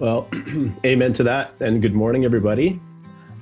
Well, 0.00 0.28
amen 0.84 1.12
to 1.14 1.22
that, 1.22 1.54
and 1.60 1.80
good 1.80 1.94
morning, 1.94 2.24
everybody. 2.24 2.80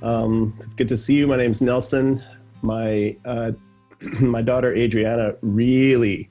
Um, 0.03 0.55
it's 0.59 0.75
good 0.75 0.89
to 0.89 0.97
see 0.97 1.15
you. 1.15 1.25
My 1.25 1.35
name's 1.35 1.63
Nelson. 1.63 2.23
My 2.61 3.17
uh, 3.25 3.53
my 4.21 4.43
daughter 4.43 4.71
Adriana 4.75 5.33
really, 5.41 6.29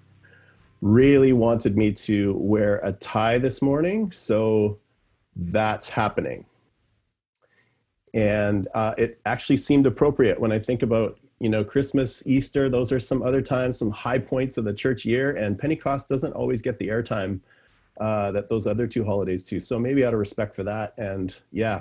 really 0.81 1.33
wanted 1.33 1.77
me 1.77 1.91
to 1.93 2.35
wear 2.35 2.77
a 2.85 2.93
tie 2.93 3.39
this 3.39 3.61
morning, 3.61 4.13
so 4.13 4.79
that's 5.35 5.89
happening. 5.89 6.47
And 8.15 8.69
uh, 8.75 8.95
it 8.97 9.21
actually 9.27 9.57
seemed 9.57 9.87
appropriate 9.87 10.39
when 10.39 10.53
I 10.53 10.61
think 10.61 10.85
about 10.85 11.19
you 11.41 11.49
know 11.49 11.65
Christmas, 11.65 12.25
Easter. 12.29 12.69
Those 12.69 12.93
are 12.93 13.01
some 13.01 13.25
other 13.25 13.43
times, 13.43 13.77
some 13.77 13.91
high 13.91 14.21
points 14.21 14.57
of 14.57 14.65
the 14.65 14.73
church 14.73 15.05
year, 15.05 15.35
and 15.35 15.59
Pentecost 15.59 16.09
doesn't 16.09 16.33
always 16.35 16.63
get 16.63 16.79
the 16.79 16.87
airtime 16.87 17.41
uh, 18.01 18.33
that 18.33 18.49
those 18.49 18.67
other 18.67 18.87
two 18.87 19.05
holidays 19.05 19.45
too. 19.45 19.61
So 19.61 19.79
maybe 19.79 20.05
out 20.05 20.15
of 20.15 20.21
respect 20.21 20.55
for 20.55 20.65
that, 20.65 20.95
and 20.99 21.35
yeah, 21.51 21.81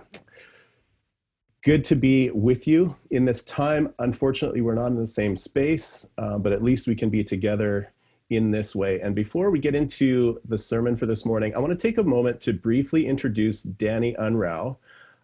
good 1.63 1.83
to 1.85 1.95
be 1.95 2.31
with 2.31 2.67
you 2.67 2.95
in 3.09 3.25
this 3.25 3.43
time. 3.43 3.93
Unfortunately, 3.99 4.61
we're 4.61 4.75
not 4.75 4.87
in 4.87 4.97
the 4.97 5.07
same 5.07 5.35
space, 5.35 6.07
uh, 6.17 6.39
but 6.39 6.51
at 6.51 6.63
least 6.63 6.87
we 6.87 6.95
can 6.95 7.09
be 7.09 7.23
together 7.23 7.93
in 8.31 8.49
this 8.49 8.73
way. 8.73 8.99
And 9.01 9.13
before 9.13 9.51
we 9.51 9.59
get 9.59 9.75
into 9.75 10.39
the 10.47 10.57
sermon 10.57 10.95
for 10.95 11.05
this 11.05 11.25
morning, 11.25 11.53
I 11.53 11.59
want 11.59 11.77
to 11.77 11.87
take 11.87 11.97
a 11.97 12.03
moment 12.03 12.39
to 12.41 12.53
briefly 12.53 13.05
introduce 13.05 13.61
Danny 13.61 14.15
Unrau. 14.15 14.77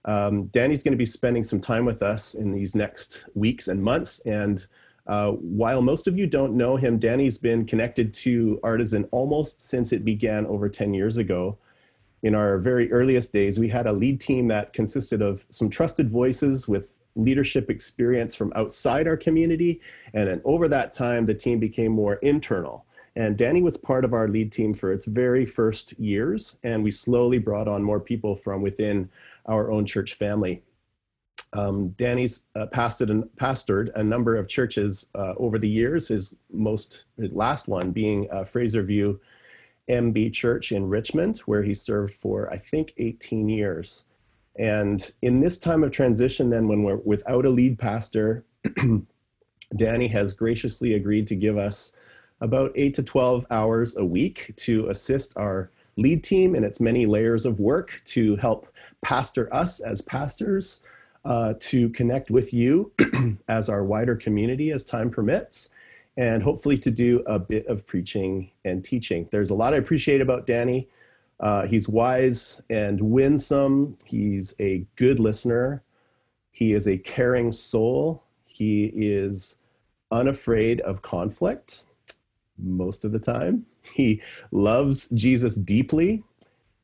Um, 0.05 0.47
Danny's 0.47 0.83
going 0.83 0.91
to 0.91 0.97
be 0.97 1.05
spending 1.05 1.43
some 1.43 1.61
time 1.61 1.85
with 1.85 2.03
us 2.03 2.33
in 2.33 2.51
these 2.51 2.75
next 2.75 3.25
weeks 3.33 3.67
and 3.67 3.81
months. 3.81 4.19
And 4.25 4.65
uh, 5.07 5.31
while 5.31 5.81
most 5.81 6.07
of 6.07 6.17
you 6.17 6.27
don't 6.27 6.53
know 6.53 6.75
him, 6.75 6.99
Danny's 6.99 7.37
been 7.37 7.65
connected 7.65 8.13
to 8.15 8.59
Artisan 8.63 9.07
almost 9.11 9.61
since 9.61 9.91
it 9.91 10.05
began 10.05 10.45
over 10.45 10.69
10 10.69 10.93
years 10.93 11.17
ago 11.17 11.57
in 12.23 12.35
our 12.35 12.57
very 12.57 12.91
earliest 12.91 13.31
days, 13.31 13.59
we 13.59 13.69
had 13.69 13.87
a 13.87 13.93
lead 13.93 14.19
team 14.19 14.47
that 14.47 14.73
consisted 14.73 15.21
of 15.21 15.45
some 15.49 15.69
trusted 15.69 16.09
voices 16.09 16.67
with 16.67 16.93
leadership 17.15 17.69
experience 17.69 18.35
from 18.35 18.51
outside 18.55 19.07
our 19.07 19.17
community. 19.17 19.81
And 20.13 20.27
then 20.27 20.41
over 20.43 20.67
that 20.67 20.91
time, 20.91 21.25
the 21.25 21.33
team 21.33 21.59
became 21.59 21.91
more 21.91 22.15
internal. 22.15 22.85
And 23.15 23.37
Danny 23.37 23.61
was 23.61 23.77
part 23.77 24.05
of 24.05 24.13
our 24.13 24.27
lead 24.27 24.51
team 24.51 24.73
for 24.73 24.91
its 24.91 25.05
very 25.05 25.45
first 25.45 25.97
years. 25.99 26.59
And 26.63 26.83
we 26.83 26.91
slowly 26.91 27.39
brought 27.39 27.67
on 27.67 27.83
more 27.83 27.99
people 27.99 28.35
from 28.35 28.61
within 28.61 29.09
our 29.45 29.71
own 29.71 29.85
church 29.85 30.15
family. 30.15 30.61
Um, 31.53 31.89
Danny's 31.89 32.43
uh, 32.55 32.67
pastored, 32.67 33.09
and, 33.09 33.23
pastored 33.37 33.89
a 33.95 34.03
number 34.03 34.35
of 34.35 34.47
churches 34.47 35.09
uh, 35.15 35.33
over 35.37 35.57
the 35.57 35.69
years, 35.69 36.09
his 36.09 36.35
most 36.51 37.05
his 37.17 37.31
last 37.31 37.67
one 37.67 37.91
being 37.91 38.29
uh, 38.31 38.43
Fraserview 38.43 39.19
MB 39.89 40.33
Church 40.33 40.71
in 40.71 40.89
Richmond, 40.89 41.39
where 41.39 41.63
he 41.63 41.73
served 41.73 42.13
for, 42.13 42.51
I 42.51 42.57
think, 42.57 42.93
18 42.97 43.47
years. 43.47 44.03
And 44.57 45.09
in 45.21 45.39
this 45.39 45.59
time 45.59 45.83
of 45.83 45.91
transition, 45.91 46.49
then, 46.49 46.67
when 46.67 46.83
we're 46.83 46.97
without 46.97 47.45
a 47.45 47.49
lead 47.49 47.79
pastor, 47.79 48.43
Danny 49.75 50.07
has 50.07 50.33
graciously 50.33 50.93
agreed 50.93 51.27
to 51.27 51.35
give 51.35 51.57
us 51.57 51.93
about 52.41 52.71
8 52.75 52.93
to 52.95 53.03
12 53.03 53.47
hours 53.49 53.97
a 53.97 54.05
week 54.05 54.53
to 54.57 54.89
assist 54.89 55.33
our 55.35 55.71
lead 55.95 56.23
team 56.23 56.55
in 56.55 56.63
its 56.63 56.79
many 56.79 57.05
layers 57.05 57.45
of 57.45 57.59
work 57.59 58.01
to 58.05 58.35
help 58.37 58.67
pastor 59.01 59.53
us 59.53 59.79
as 59.79 60.01
pastors, 60.01 60.81
uh, 61.25 61.55
to 61.59 61.89
connect 61.89 62.29
with 62.29 62.53
you 62.53 62.91
as 63.47 63.69
our 63.69 63.83
wider 63.83 64.15
community 64.15 64.71
as 64.71 64.83
time 64.83 65.09
permits, 65.09 65.69
and 66.15 66.43
hopefully 66.43 66.77
to 66.77 66.91
do 66.91 67.23
a 67.27 67.37
bit 67.37 67.65
of 67.67 67.85
preaching 67.85 68.51
and 68.65 68.83
teaching. 68.83 69.27
There's 69.31 69.49
a 69.49 69.55
lot 69.55 69.73
I 69.73 69.77
appreciate 69.77 70.21
about 70.21 70.47
Danny. 70.47 70.87
Uh, 71.39 71.67
he's 71.67 71.87
wise 71.87 72.61
and 72.69 72.99
winsome. 72.99 73.97
He's 74.05 74.55
a 74.59 74.85
good 74.95 75.19
listener. 75.19 75.83
He 76.51 76.73
is 76.73 76.87
a 76.87 76.97
caring 76.97 77.51
soul. 77.51 78.23
He 78.45 78.85
is 78.95 79.57
unafraid 80.11 80.81
of 80.81 81.01
conflict 81.01 81.85
most 82.57 83.05
of 83.05 83.11
the 83.11 83.19
time. 83.19 83.65
He 83.83 84.21
loves 84.51 85.07
Jesus 85.09 85.55
deeply 85.55 86.23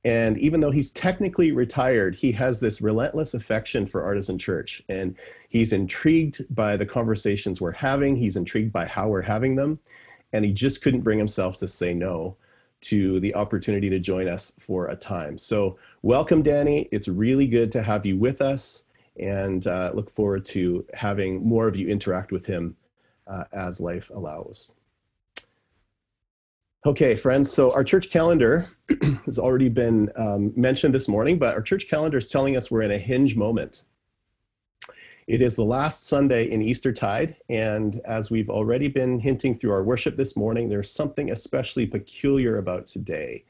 and 0.05 0.37
even 0.37 0.59
though 0.59 0.71
he's 0.71 0.91
technically 0.91 1.51
retired, 1.51 2.15
he 2.15 2.33
has 2.33 2.59
this 2.59 2.81
relentless 2.81 3.33
affection 3.33 3.85
for 3.85 4.03
Artisan 4.03 4.37
Church. 4.37 4.83
And 4.89 5.15
he's 5.47 5.71
intrigued 5.71 6.43
by 6.53 6.75
the 6.75 6.85
conversations 6.85 7.61
we're 7.61 7.71
having, 7.71 8.15
he's 8.17 8.35
intrigued 8.35 8.73
by 8.73 8.85
how 8.85 9.07
we're 9.07 9.21
having 9.21 9.55
them. 9.55 9.79
And 10.33 10.43
he 10.43 10.51
just 10.51 10.81
couldn't 10.81 11.01
bring 11.01 11.19
himself 11.19 11.57
to 11.59 11.67
say 11.67 11.93
no 11.93 12.35
to 12.81 13.19
the 13.21 13.33
opportunity 13.33 13.89
to 13.89 13.99
join 13.99 14.27
us 14.27 14.51
for 14.59 14.87
a 14.87 14.95
time. 14.95 15.37
So, 15.37 15.77
welcome, 16.01 16.41
Danny. 16.41 16.89
It's 16.91 17.07
really 17.07 17.47
good 17.47 17.71
to 17.73 17.81
have 17.81 18.05
you 18.05 18.17
with 18.17 18.41
us 18.41 18.83
and 19.17 19.65
uh, 19.67 19.91
look 19.93 20.09
forward 20.09 20.43
to 20.45 20.85
having 20.93 21.45
more 21.45 21.67
of 21.67 21.77
you 21.77 21.87
interact 21.87 22.31
with 22.33 22.45
him 22.45 22.75
uh, 23.25 23.45
as 23.53 23.79
life 23.79 24.09
allows. 24.13 24.73
Okay, 26.85 27.15
friends, 27.15 27.49
so 27.49 27.73
our 27.73 27.83
church 27.85 28.09
calendar 28.09 28.67
has 29.25 29.39
already 29.39 29.69
been 29.69 30.11
um, 30.17 30.51
mentioned 30.57 30.93
this 30.93 31.07
morning, 31.07 31.39
but 31.39 31.55
our 31.55 31.61
church 31.61 31.87
calendar 31.89 32.17
is 32.17 32.27
telling 32.27 32.57
us 32.57 32.69
we're 32.69 32.81
in 32.81 32.91
a 32.91 32.97
hinge 32.97 33.37
moment. 33.37 33.83
It 35.25 35.41
is 35.41 35.55
the 35.55 35.63
last 35.63 36.07
Sunday 36.07 36.51
in 36.51 36.61
Eastertide, 36.61 37.37
and 37.47 38.01
as 38.03 38.29
we've 38.29 38.49
already 38.49 38.89
been 38.89 39.17
hinting 39.17 39.55
through 39.57 39.71
our 39.71 39.81
worship 39.81 40.17
this 40.17 40.35
morning, 40.35 40.67
there's 40.67 40.91
something 40.91 41.31
especially 41.31 41.85
peculiar 41.85 42.57
about 42.57 42.85
today. 42.85 43.45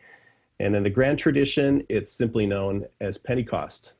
And 0.60 0.76
in 0.76 0.84
the 0.84 0.92
grand 0.92 1.18
tradition, 1.18 1.84
it's 1.90 2.14
simply 2.14 2.46
known 2.46 2.86
as 3.02 3.18
Pentecost. 3.18 3.94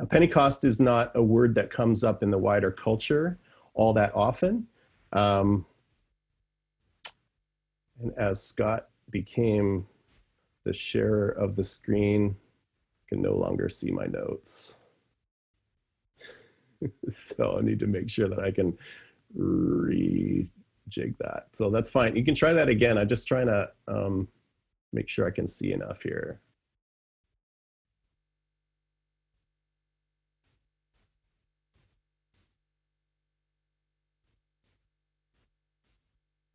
Now, 0.00 0.06
Pentecost 0.06 0.64
is 0.64 0.80
not 0.80 1.12
a 1.14 1.22
word 1.22 1.54
that 1.54 1.70
comes 1.70 2.02
up 2.02 2.24
in 2.24 2.32
the 2.32 2.38
wider 2.38 2.72
culture 2.72 3.38
all 3.74 3.92
that 3.92 4.12
often. 4.12 4.66
Um, 5.12 5.66
and 8.00 8.12
as 8.16 8.42
Scott 8.42 8.88
became 9.10 9.86
the 10.64 10.72
sharer 10.72 11.28
of 11.28 11.56
the 11.56 11.64
screen, 11.64 12.36
I 12.36 13.14
can 13.14 13.22
no 13.22 13.34
longer 13.34 13.68
see 13.68 13.90
my 13.90 14.06
notes. 14.06 14.76
so 17.10 17.58
I 17.58 17.62
need 17.62 17.78
to 17.80 17.86
make 17.86 18.10
sure 18.10 18.28
that 18.28 18.40
I 18.40 18.50
can 18.50 18.76
rejig 19.38 20.48
that. 20.94 21.46
So 21.52 21.70
that's 21.70 21.90
fine. 21.90 22.16
You 22.16 22.24
can 22.24 22.34
try 22.34 22.52
that 22.52 22.68
again. 22.68 22.98
I'm 22.98 23.08
just 23.08 23.26
trying 23.26 23.46
to 23.46 23.70
um, 23.88 24.28
make 24.92 25.08
sure 25.08 25.26
I 25.26 25.30
can 25.30 25.46
see 25.46 25.72
enough 25.72 26.02
here. 26.02 26.40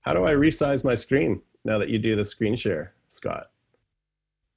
How 0.01 0.13
do 0.13 0.25
I 0.25 0.33
resize 0.33 0.83
my 0.83 0.95
screen 0.95 1.41
now 1.63 1.77
that 1.77 1.89
you 1.89 1.99
do 1.99 2.15
the 2.15 2.25
screen 2.25 2.55
share, 2.55 2.93
Scott? 3.11 3.51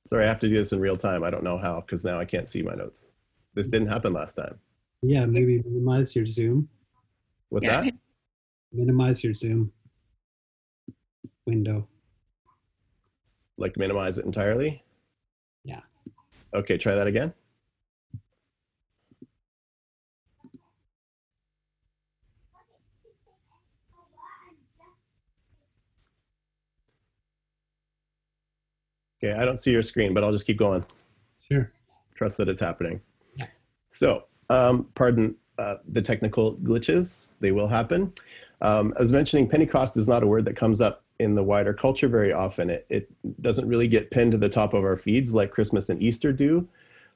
Sorry, 0.08 0.24
I 0.24 0.28
have 0.28 0.38
to 0.40 0.48
do 0.48 0.54
this 0.54 0.72
in 0.72 0.80
real 0.80 0.96
time. 0.96 1.22
I 1.22 1.30
don't 1.30 1.44
know 1.44 1.58
how 1.58 1.80
because 1.80 2.04
now 2.04 2.18
I 2.18 2.24
can't 2.24 2.48
see 2.48 2.62
my 2.62 2.74
notes. 2.74 3.12
This 3.54 3.68
didn't 3.68 3.88
happen 3.88 4.12
last 4.12 4.34
time. 4.34 4.58
Yeah, 5.02 5.26
maybe 5.26 5.62
minimize 5.64 6.16
your 6.16 6.26
Zoom. 6.26 6.68
What's 7.50 7.66
yeah. 7.66 7.82
that? 7.82 7.94
Minimize 8.72 9.22
your 9.22 9.34
Zoom 9.34 9.72
window. 11.46 11.86
Like 13.56 13.76
minimize 13.76 14.18
it 14.18 14.24
entirely? 14.24 14.82
Yeah. 15.64 15.80
Okay, 16.54 16.78
try 16.78 16.94
that 16.94 17.06
again. 17.06 17.32
Okay, 29.24 29.40
I 29.40 29.46
don't 29.46 29.58
see 29.58 29.70
your 29.70 29.82
screen, 29.82 30.12
but 30.12 30.22
I'll 30.22 30.32
just 30.32 30.46
keep 30.46 30.58
going. 30.58 30.84
Sure. 31.50 31.70
Trust 32.14 32.36
that 32.36 32.48
it's 32.48 32.60
happening. 32.60 33.00
So, 33.90 34.24
um, 34.50 34.90
pardon 34.94 35.36
uh, 35.56 35.76
the 35.88 36.02
technical 36.02 36.56
glitches, 36.56 37.32
they 37.40 37.50
will 37.50 37.68
happen. 37.68 38.12
Um, 38.60 38.92
I 38.96 39.00
was 39.00 39.12
mentioning 39.12 39.48
Pentecost 39.48 39.96
is 39.96 40.08
not 40.08 40.22
a 40.22 40.26
word 40.26 40.44
that 40.44 40.56
comes 40.56 40.80
up 40.82 41.04
in 41.20 41.34
the 41.34 41.42
wider 41.42 41.72
culture 41.72 42.08
very 42.08 42.32
often. 42.32 42.68
It, 42.68 42.86
it 42.90 43.08
doesn't 43.40 43.66
really 43.66 43.88
get 43.88 44.10
pinned 44.10 44.32
to 44.32 44.38
the 44.38 44.48
top 44.48 44.74
of 44.74 44.84
our 44.84 44.96
feeds 44.96 45.32
like 45.32 45.50
Christmas 45.50 45.88
and 45.88 46.02
Easter 46.02 46.32
do. 46.32 46.68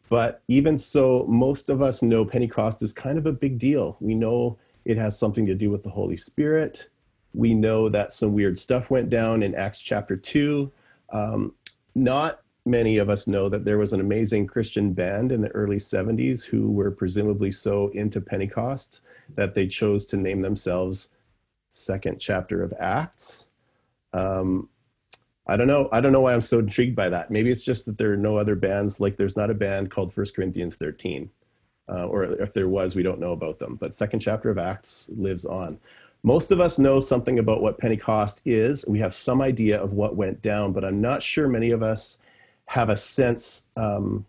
But 0.08 0.40
even 0.48 0.78
so, 0.78 1.26
most 1.28 1.68
of 1.68 1.82
us 1.82 2.00
know 2.00 2.24
Pentecost 2.24 2.82
is 2.82 2.94
kind 2.94 3.18
of 3.18 3.26
a 3.26 3.32
big 3.32 3.58
deal. 3.58 3.98
We 4.00 4.14
know 4.14 4.56
it 4.86 4.96
has 4.96 5.18
something 5.18 5.44
to 5.44 5.54
do 5.54 5.70
with 5.70 5.82
the 5.82 5.90
Holy 5.90 6.16
Spirit. 6.16 6.88
We 7.34 7.52
know 7.52 7.90
that 7.90 8.12
some 8.12 8.32
weird 8.32 8.58
stuff 8.58 8.88
went 8.88 9.10
down 9.10 9.42
in 9.42 9.54
Acts 9.54 9.80
chapter 9.80 10.16
2. 10.16 10.72
Um, 11.10 11.54
not 11.98 12.40
many 12.64 12.98
of 12.98 13.08
us 13.08 13.26
know 13.26 13.48
that 13.48 13.64
there 13.64 13.78
was 13.78 13.92
an 13.92 14.00
amazing 14.00 14.46
Christian 14.46 14.92
band 14.92 15.32
in 15.32 15.40
the 15.40 15.48
early 15.50 15.76
70s 15.78 16.44
who 16.44 16.70
were 16.70 16.90
presumably 16.90 17.50
so 17.50 17.88
into 17.88 18.20
Pentecost 18.20 19.00
that 19.34 19.54
they 19.54 19.66
chose 19.66 20.04
to 20.06 20.16
name 20.16 20.42
themselves 20.42 21.08
Second 21.70 22.18
Chapter 22.20 22.62
of 22.62 22.72
Acts. 22.78 23.46
Um, 24.12 24.68
I 25.46 25.56
don't 25.56 25.66
know. 25.66 25.88
I 25.92 26.00
don't 26.00 26.12
know 26.12 26.20
why 26.20 26.34
I'm 26.34 26.42
so 26.42 26.58
intrigued 26.58 26.94
by 26.94 27.08
that. 27.08 27.30
Maybe 27.30 27.50
it's 27.50 27.64
just 27.64 27.86
that 27.86 27.96
there 27.96 28.12
are 28.12 28.18
no 28.18 28.36
other 28.36 28.54
bands. 28.54 29.00
Like 29.00 29.16
there's 29.16 29.36
not 29.36 29.50
a 29.50 29.54
band 29.54 29.90
called 29.90 30.12
First 30.12 30.36
Corinthians 30.36 30.76
13, 30.76 31.30
uh, 31.88 32.06
or 32.06 32.24
if 32.24 32.52
there 32.52 32.68
was, 32.68 32.94
we 32.94 33.02
don't 33.02 33.20
know 33.20 33.32
about 33.32 33.58
them. 33.58 33.76
But 33.76 33.94
second 33.94 34.20
chapter 34.20 34.50
of 34.50 34.58
Acts 34.58 35.10
lives 35.16 35.46
on. 35.46 35.80
Most 36.22 36.50
of 36.50 36.60
us 36.60 36.78
know 36.78 37.00
something 37.00 37.38
about 37.38 37.62
what 37.62 37.78
Pentecost 37.78 38.42
is. 38.44 38.84
We 38.86 38.98
have 38.98 39.14
some 39.14 39.40
idea 39.40 39.80
of 39.80 39.92
what 39.92 40.16
went 40.16 40.42
down, 40.42 40.72
but 40.72 40.84
I'm 40.84 41.00
not 41.00 41.22
sure 41.22 41.46
many 41.46 41.70
of 41.70 41.82
us 41.82 42.18
have 42.66 42.88
a 42.88 42.96
sense 42.96 43.66
um, 43.76 44.26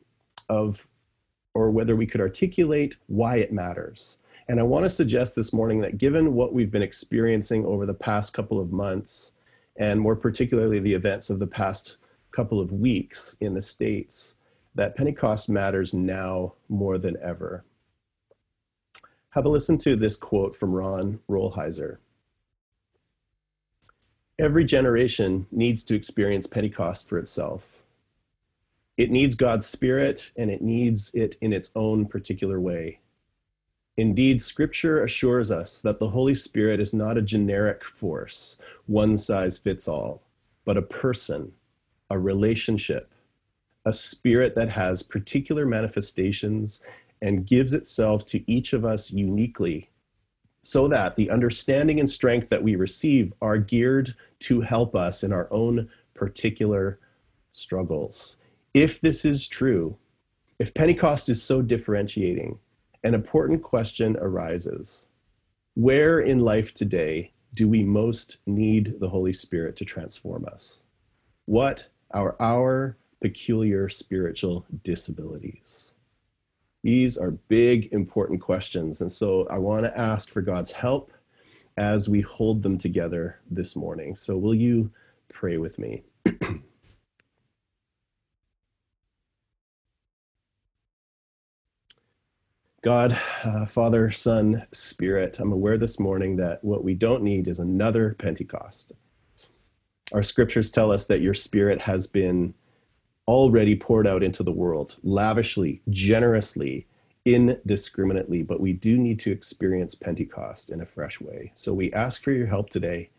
of, 0.48 0.88
or 1.54 1.72
whether 1.72 1.96
we 1.96 2.06
could 2.06 2.22
articulate 2.22 2.98
why 3.08 3.38
it 3.38 3.52
matters. 3.52 4.18
And 4.48 4.60
I 4.60 4.64
want 4.64 4.84
to 4.84 4.90
suggest 4.90 5.36
this 5.36 5.52
morning 5.52 5.82
that 5.82 5.98
given 5.98 6.34
what 6.34 6.54
we've 6.54 6.72
been 6.72 6.82
experiencing 6.82 7.66
over 7.66 7.86
the 7.86 7.94
past 7.94 8.34
couple 8.34 8.60
of 8.60 8.72
months, 8.72 9.34
and 9.76 10.00
more 10.00 10.16
particularly 10.16 10.80
the 10.80 10.94
events 10.94 11.30
of 11.30 11.40
the 11.40 11.48
past 11.48 11.98
couple 12.32 12.60
of 12.60 12.72
weeks 12.72 13.36
in 13.42 13.54
the 13.54 13.62
States, 13.62 14.36
that 14.76 14.96
Pentecost 14.96 15.50
matters 15.50 15.94
now 15.94 16.54
more 16.68 16.98
than 16.98 17.18
ever. 17.22 17.64
Have 19.34 19.46
a 19.46 19.50
listen 19.50 19.78
to 19.80 19.96
this 19.96 20.16
quote 20.16 20.56
from 20.56 20.74
Ron 20.74 21.20
Rolheiser. 21.30 21.98
Every 24.40 24.66
generation 24.66 25.46
needs 25.52 25.84
to 25.84 25.96
experience 25.96 26.48
Pentecost 26.48 27.08
for 27.08 27.20
itself. 27.20 27.84
It 28.98 29.12
needs 29.12 29.36
God's 29.36 29.68
Spirit 29.68 30.32
and 30.36 30.50
it 30.50 30.64
needs 30.64 31.14
it 31.14 31.38
in 31.42 31.54
its 31.54 31.72
own 31.76 32.08
particular 32.08 32.60
way. 32.60 33.02
Indeed, 33.98 34.42
Scripture 34.42 35.04
assures 35.04 35.52
us 35.52 35.80
that 35.82 36.00
the 36.00 36.10
Holy 36.10 36.34
Spirit 36.34 36.80
is 36.80 36.94
not 36.94 37.18
a 37.18 37.22
generic 37.22 37.84
force, 37.84 38.58
one 38.88 39.18
size 39.18 39.60
fits 39.60 39.88
all, 39.88 40.24
but 40.66 40.78
a 40.78 40.82
person, 40.82 41.52
a 42.10 42.18
relationship, 42.18 43.12
a 43.86 43.94
spirit 43.94 44.56
that 44.56 44.70
has 44.70 45.04
particular 45.04 45.66
manifestations 45.66 46.82
and 47.22 47.46
gives 47.46 47.74
itself 47.74 48.26
to 48.28 48.50
each 48.50 48.74
of 48.74 48.86
us 48.86 49.12
uniquely 49.12 49.90
so 50.62 50.88
that 50.88 51.16
the 51.16 51.30
understanding 51.30 52.00
and 52.00 52.10
strength 52.10 52.50
that 52.50 52.64
we 52.64 52.76
receive 52.76 53.34
are 53.42 53.58
geared 53.58 54.14
to 54.40 54.62
help 54.62 54.96
us 54.96 55.24
in 55.24 55.32
our 55.32 55.48
own 55.52 55.90
particular 56.14 57.00
struggles. 57.52 58.38
If 58.74 59.02
this 59.02 59.26
is 59.26 59.48
true, 59.48 59.98
if 60.60 60.74
Pentecost 60.74 61.30
is 61.30 61.42
so 61.42 61.62
differentiating, 61.62 62.60
an 63.04 63.14
important 63.14 63.64
question 63.64 64.18
arises. 64.18 65.06
Where 65.76 66.20
in 66.20 66.40
life 66.42 66.74
today 66.74 67.32
do 67.56 67.68
we 67.68 67.84
most 67.84 68.38
need 68.46 69.00
the 69.00 69.10
Holy 69.10 69.34
Spirit 69.34 69.76
to 69.78 69.86
transform 69.86 70.46
us? 70.46 70.80
What 71.46 71.88
are 72.12 72.36
our 72.40 72.98
peculiar 73.22 73.88
spiritual 73.90 74.66
disabilities? 74.84 75.89
These 76.84 77.18
are 77.18 77.32
big, 77.32 77.92
important 77.92 78.42
questions. 78.42 79.02
And 79.02 79.12
so 79.12 79.48
I 79.50 79.58
want 79.58 79.86
to 79.86 79.98
ask 79.98 80.30
for 80.30 80.42
God's 80.42 80.72
help 80.72 81.12
as 81.78 82.10
we 82.10 82.22
hold 82.22 82.64
them 82.64 82.78
together 82.78 83.40
this 83.50 83.76
morning. 83.76 84.16
So, 84.16 84.38
will 84.38 84.56
you 84.56 84.92
pray 85.30 85.58
with 85.58 85.80
me? 85.80 86.04
God, 92.82 93.18
uh, 93.44 93.66
Father, 93.66 94.10
Son, 94.12 94.66
Spirit, 94.72 95.40
I'm 95.40 95.52
aware 95.52 95.78
this 95.78 96.00
morning 96.00 96.38
that 96.38 96.64
what 96.64 96.84
we 96.84 96.94
don't 96.94 97.24
need 97.24 97.50
is 97.50 97.60
another 97.60 98.16
Pentecost. 98.20 98.94
Our 100.14 100.24
scriptures 100.24 100.72
tell 100.72 100.92
us 100.92 101.06
that 101.08 101.22
your 101.22 101.34
Spirit 101.34 101.82
has 101.82 102.08
been 102.08 102.54
already 103.30 103.76
poured 103.76 104.08
out 104.08 104.24
into 104.24 104.42
the 104.42 104.52
world, 104.52 104.96
lavishly, 105.04 105.84
generously, 105.88 106.88
indiscriminately, 107.26 108.42
but 108.42 108.60
we 108.60 108.74
do 108.74 108.98
need 108.98 109.20
to 109.20 109.32
experience 109.32 109.94
Pentecost 109.94 110.72
in 110.72 110.82
a 110.82 110.86
fresh 110.86 111.22
way. 111.22 111.52
So 111.54 111.72
we 111.72 111.94
ask 111.94 112.24
for 112.24 112.32
your 112.32 112.48
help 112.48 112.72
today 112.72 113.12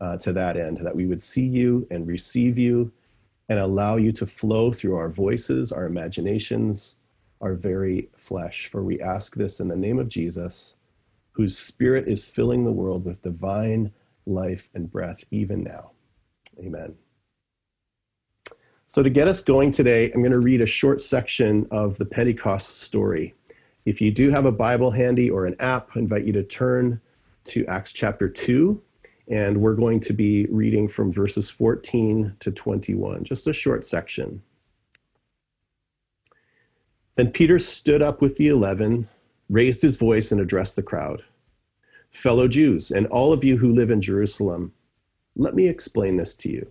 uh, 0.00 0.16
to 0.16 0.32
that 0.32 0.56
end, 0.56 0.78
that 0.78 0.96
we 0.96 1.06
would 1.06 1.22
see 1.22 1.46
you 1.46 1.86
and 1.92 2.08
receive 2.08 2.58
you 2.58 2.90
and 3.48 3.60
allow 3.60 3.94
you 3.94 4.10
to 4.10 4.26
flow 4.26 4.72
through 4.72 4.96
our 4.96 5.08
voices, 5.08 5.70
our 5.70 5.86
imaginations, 5.86 6.96
our 7.40 7.54
very 7.54 8.08
flesh. 8.16 8.66
For 8.66 8.82
we 8.82 9.00
ask 9.00 9.36
this 9.36 9.60
in 9.60 9.68
the 9.68 9.76
name 9.76 10.00
of 10.00 10.08
Jesus, 10.08 10.74
whose 11.30 11.56
spirit 11.56 12.08
is 12.08 12.26
filling 12.26 12.64
the 12.64 12.72
world 12.72 13.04
with 13.04 13.22
divine 13.22 13.92
life 14.26 14.70
and 14.74 14.90
breath 14.90 15.22
even 15.30 15.62
now. 15.62 15.92
Amen. 16.58 16.96
So, 18.92 19.02
to 19.02 19.08
get 19.08 19.26
us 19.26 19.40
going 19.40 19.70
today, 19.70 20.12
I'm 20.12 20.20
going 20.20 20.32
to 20.32 20.38
read 20.38 20.60
a 20.60 20.66
short 20.66 21.00
section 21.00 21.66
of 21.70 21.96
the 21.96 22.04
Pentecost 22.04 22.82
story. 22.82 23.34
If 23.86 24.02
you 24.02 24.10
do 24.10 24.28
have 24.28 24.44
a 24.44 24.52
Bible 24.52 24.90
handy 24.90 25.30
or 25.30 25.46
an 25.46 25.56
app, 25.60 25.88
I 25.96 26.00
invite 26.00 26.26
you 26.26 26.32
to 26.34 26.42
turn 26.42 27.00
to 27.44 27.64
Acts 27.68 27.94
chapter 27.94 28.28
2, 28.28 28.82
and 29.28 29.62
we're 29.62 29.76
going 29.76 29.98
to 30.00 30.12
be 30.12 30.44
reading 30.50 30.88
from 30.88 31.10
verses 31.10 31.48
14 31.48 32.36
to 32.38 32.52
21, 32.52 33.24
just 33.24 33.46
a 33.46 33.54
short 33.54 33.86
section. 33.86 34.42
Then 37.14 37.30
Peter 37.30 37.58
stood 37.58 38.02
up 38.02 38.20
with 38.20 38.36
the 38.36 38.48
eleven, 38.48 39.08
raised 39.48 39.80
his 39.80 39.96
voice, 39.96 40.30
and 40.30 40.38
addressed 40.38 40.76
the 40.76 40.82
crowd 40.82 41.24
Fellow 42.10 42.46
Jews, 42.46 42.90
and 42.90 43.06
all 43.06 43.32
of 43.32 43.42
you 43.42 43.56
who 43.56 43.72
live 43.72 43.90
in 43.90 44.02
Jerusalem, 44.02 44.74
let 45.34 45.54
me 45.54 45.66
explain 45.66 46.18
this 46.18 46.34
to 46.34 46.50
you. 46.50 46.70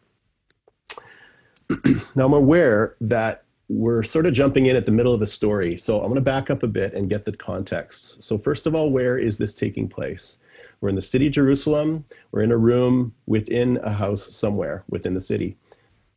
now, 2.15 2.25
I'm 2.25 2.33
aware 2.33 2.95
that 3.01 3.43
we're 3.69 4.03
sort 4.03 4.25
of 4.25 4.33
jumping 4.33 4.65
in 4.65 4.75
at 4.75 4.85
the 4.85 4.91
middle 4.91 5.13
of 5.13 5.19
the 5.19 5.27
story. 5.27 5.77
So 5.77 5.99
I'm 5.99 6.07
going 6.07 6.15
to 6.15 6.21
back 6.21 6.49
up 6.49 6.63
a 6.63 6.67
bit 6.67 6.93
and 6.93 7.09
get 7.09 7.25
the 7.25 7.31
context. 7.31 8.21
So, 8.21 8.37
first 8.37 8.65
of 8.65 8.75
all, 8.75 8.91
where 8.91 9.17
is 9.17 9.37
this 9.37 9.53
taking 9.53 9.87
place? 9.87 10.37
We're 10.81 10.89
in 10.89 10.95
the 10.95 11.01
city 11.01 11.27
of 11.27 11.33
Jerusalem. 11.33 12.05
We're 12.31 12.41
in 12.41 12.51
a 12.51 12.57
room 12.57 13.13
within 13.27 13.77
a 13.83 13.93
house 13.93 14.35
somewhere 14.35 14.83
within 14.89 15.13
the 15.13 15.21
city. 15.21 15.57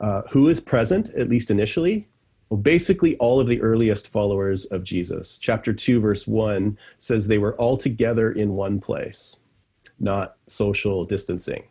Uh, 0.01 0.23
who 0.31 0.49
is 0.49 0.61
present, 0.61 1.11
at 1.15 1.29
least 1.29 1.51
initially? 1.51 2.09
Well, 2.49 2.59
basically, 2.59 3.17
all 3.17 3.41
of 3.41 3.47
the 3.47 3.61
earliest 3.63 4.09
followers 4.09 4.65
of 4.67 4.83
Jesus. 4.83 5.39
Chapter 5.39 5.73
2, 5.73 6.01
verse 6.01 6.27
1 6.27 6.79
says 6.99 7.27
they 7.27 7.39
were 7.39 7.55
all 7.57 7.77
together 7.77 8.33
in 8.33 8.55
one 8.55 8.81
place, 8.81 9.37
not 10.01 10.37
social 10.47 11.05
distancing. 11.05 11.65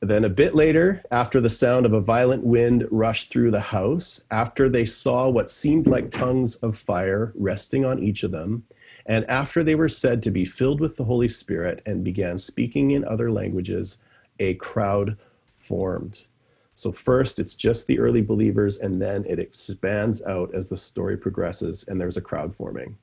Then 0.00 0.24
a 0.24 0.30
bit 0.30 0.54
later, 0.54 1.02
after 1.10 1.42
the 1.42 1.50
sound 1.50 1.84
of 1.84 1.92
a 1.92 2.00
violent 2.00 2.42
wind 2.42 2.88
rushed 2.90 3.30
through 3.30 3.50
the 3.50 3.60
house, 3.60 4.24
after 4.30 4.68
they 4.68 4.86
saw 4.86 5.28
what 5.28 5.50
seemed 5.50 5.86
like 5.86 6.10
tongues 6.10 6.56
of 6.56 6.78
fire 6.78 7.32
resting 7.36 7.84
on 7.84 8.02
each 8.02 8.22
of 8.22 8.30
them, 8.30 8.64
and 9.04 9.28
after 9.28 9.62
they 9.62 9.74
were 9.74 9.90
said 9.90 10.22
to 10.22 10.30
be 10.30 10.46
filled 10.46 10.80
with 10.80 10.96
the 10.96 11.04
Holy 11.04 11.28
Spirit 11.28 11.82
and 11.84 12.02
began 12.02 12.38
speaking 12.38 12.92
in 12.92 13.04
other 13.04 13.30
languages, 13.30 13.98
a 14.38 14.54
crowd 14.54 15.18
formed. 15.58 16.24
So, 16.72 16.92
first, 16.92 17.38
it's 17.38 17.54
just 17.54 17.86
the 17.86 17.98
early 17.98 18.22
believers, 18.22 18.78
and 18.78 19.02
then 19.02 19.26
it 19.26 19.38
expands 19.38 20.24
out 20.24 20.54
as 20.54 20.70
the 20.70 20.78
story 20.78 21.18
progresses, 21.18 21.84
and 21.86 22.00
there's 22.00 22.16
a 22.16 22.22
crowd 22.22 22.54
forming. 22.54 22.96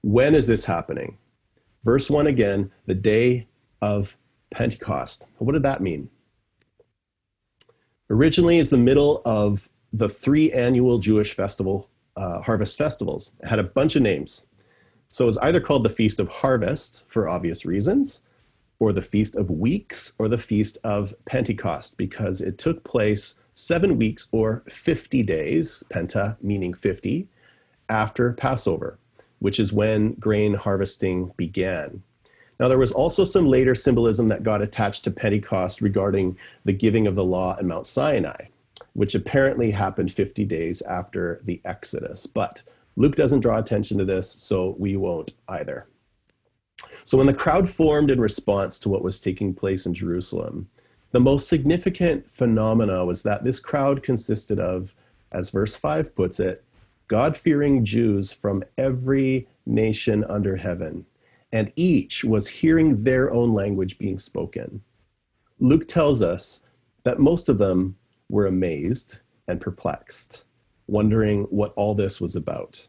When 0.00 0.34
is 0.34 0.48
this 0.48 0.64
happening? 0.64 1.18
Verse 1.84 2.10
1 2.10 2.26
again, 2.26 2.72
the 2.86 2.94
day 2.94 3.46
of 3.80 4.16
Pentecost. 4.52 5.24
What 5.38 5.52
did 5.52 5.62
that 5.64 5.80
mean? 5.80 6.10
Originally, 8.10 8.58
it's 8.58 8.70
the 8.70 8.78
middle 8.78 9.22
of 9.24 9.68
the 9.92 10.08
three 10.08 10.52
annual 10.52 10.98
Jewish 10.98 11.34
festival 11.34 11.88
uh, 12.16 12.40
harvest 12.40 12.76
festivals. 12.76 13.32
It 13.40 13.48
had 13.48 13.58
a 13.58 13.64
bunch 13.64 13.96
of 13.96 14.02
names. 14.02 14.46
So 15.08 15.24
it 15.24 15.26
was 15.26 15.38
either 15.38 15.60
called 15.60 15.84
the 15.84 15.90
Feast 15.90 16.18
of 16.20 16.28
Harvest 16.28 17.04
for 17.06 17.28
obvious 17.28 17.64
reasons, 17.64 18.22
or 18.78 18.92
the 18.92 19.02
Feast 19.02 19.36
of 19.36 19.50
Weeks, 19.50 20.12
or 20.18 20.28
the 20.28 20.38
Feast 20.38 20.78
of 20.82 21.14
Pentecost, 21.26 21.96
because 21.96 22.40
it 22.40 22.58
took 22.58 22.82
place 22.84 23.36
seven 23.54 23.98
weeks 23.98 24.28
or 24.32 24.62
50 24.68 25.22
days, 25.22 25.84
penta 25.90 26.36
meaning 26.42 26.74
50, 26.74 27.28
after 27.88 28.32
Passover, 28.32 28.98
which 29.38 29.60
is 29.60 29.72
when 29.72 30.14
grain 30.14 30.54
harvesting 30.54 31.32
began. 31.36 32.02
Now, 32.62 32.68
there 32.68 32.78
was 32.78 32.92
also 32.92 33.24
some 33.24 33.48
later 33.48 33.74
symbolism 33.74 34.28
that 34.28 34.44
got 34.44 34.62
attached 34.62 35.02
to 35.02 35.10
Pentecost 35.10 35.80
regarding 35.80 36.38
the 36.64 36.72
giving 36.72 37.08
of 37.08 37.16
the 37.16 37.24
law 37.24 37.56
in 37.58 37.66
Mount 37.66 37.88
Sinai, 37.88 38.46
which 38.92 39.16
apparently 39.16 39.72
happened 39.72 40.12
50 40.12 40.44
days 40.44 40.80
after 40.82 41.40
the 41.42 41.60
Exodus. 41.64 42.24
But 42.24 42.62
Luke 42.94 43.16
doesn't 43.16 43.40
draw 43.40 43.58
attention 43.58 43.98
to 43.98 44.04
this, 44.04 44.30
so 44.30 44.76
we 44.78 44.96
won't 44.96 45.32
either. 45.48 45.88
So, 47.02 47.18
when 47.18 47.26
the 47.26 47.34
crowd 47.34 47.68
formed 47.68 48.12
in 48.12 48.20
response 48.20 48.78
to 48.78 48.88
what 48.88 49.02
was 49.02 49.20
taking 49.20 49.54
place 49.54 49.84
in 49.84 49.92
Jerusalem, 49.92 50.68
the 51.10 51.18
most 51.18 51.48
significant 51.48 52.30
phenomena 52.30 53.04
was 53.04 53.24
that 53.24 53.42
this 53.42 53.58
crowd 53.58 54.04
consisted 54.04 54.60
of, 54.60 54.94
as 55.32 55.50
verse 55.50 55.74
5 55.74 56.14
puts 56.14 56.38
it, 56.38 56.62
God 57.08 57.36
fearing 57.36 57.84
Jews 57.84 58.32
from 58.32 58.62
every 58.78 59.48
nation 59.66 60.22
under 60.28 60.54
heaven, 60.54 61.06
and 61.52 61.72
each 61.76 62.24
was 62.24 62.48
hearing 62.48 63.02
their 63.02 63.32
own 63.32 63.52
language 63.52 63.98
being 63.98 64.18
spoken. 64.18 64.82
Luke 65.60 65.86
tells 65.86 66.22
us 66.22 66.62
that 67.04 67.18
most 67.20 67.48
of 67.48 67.58
them 67.58 67.96
were 68.28 68.46
amazed 68.46 69.20
and 69.46 69.60
perplexed, 69.60 70.44
wondering 70.86 71.42
what 71.44 71.72
all 71.76 71.94
this 71.94 72.20
was 72.20 72.34
about. 72.34 72.86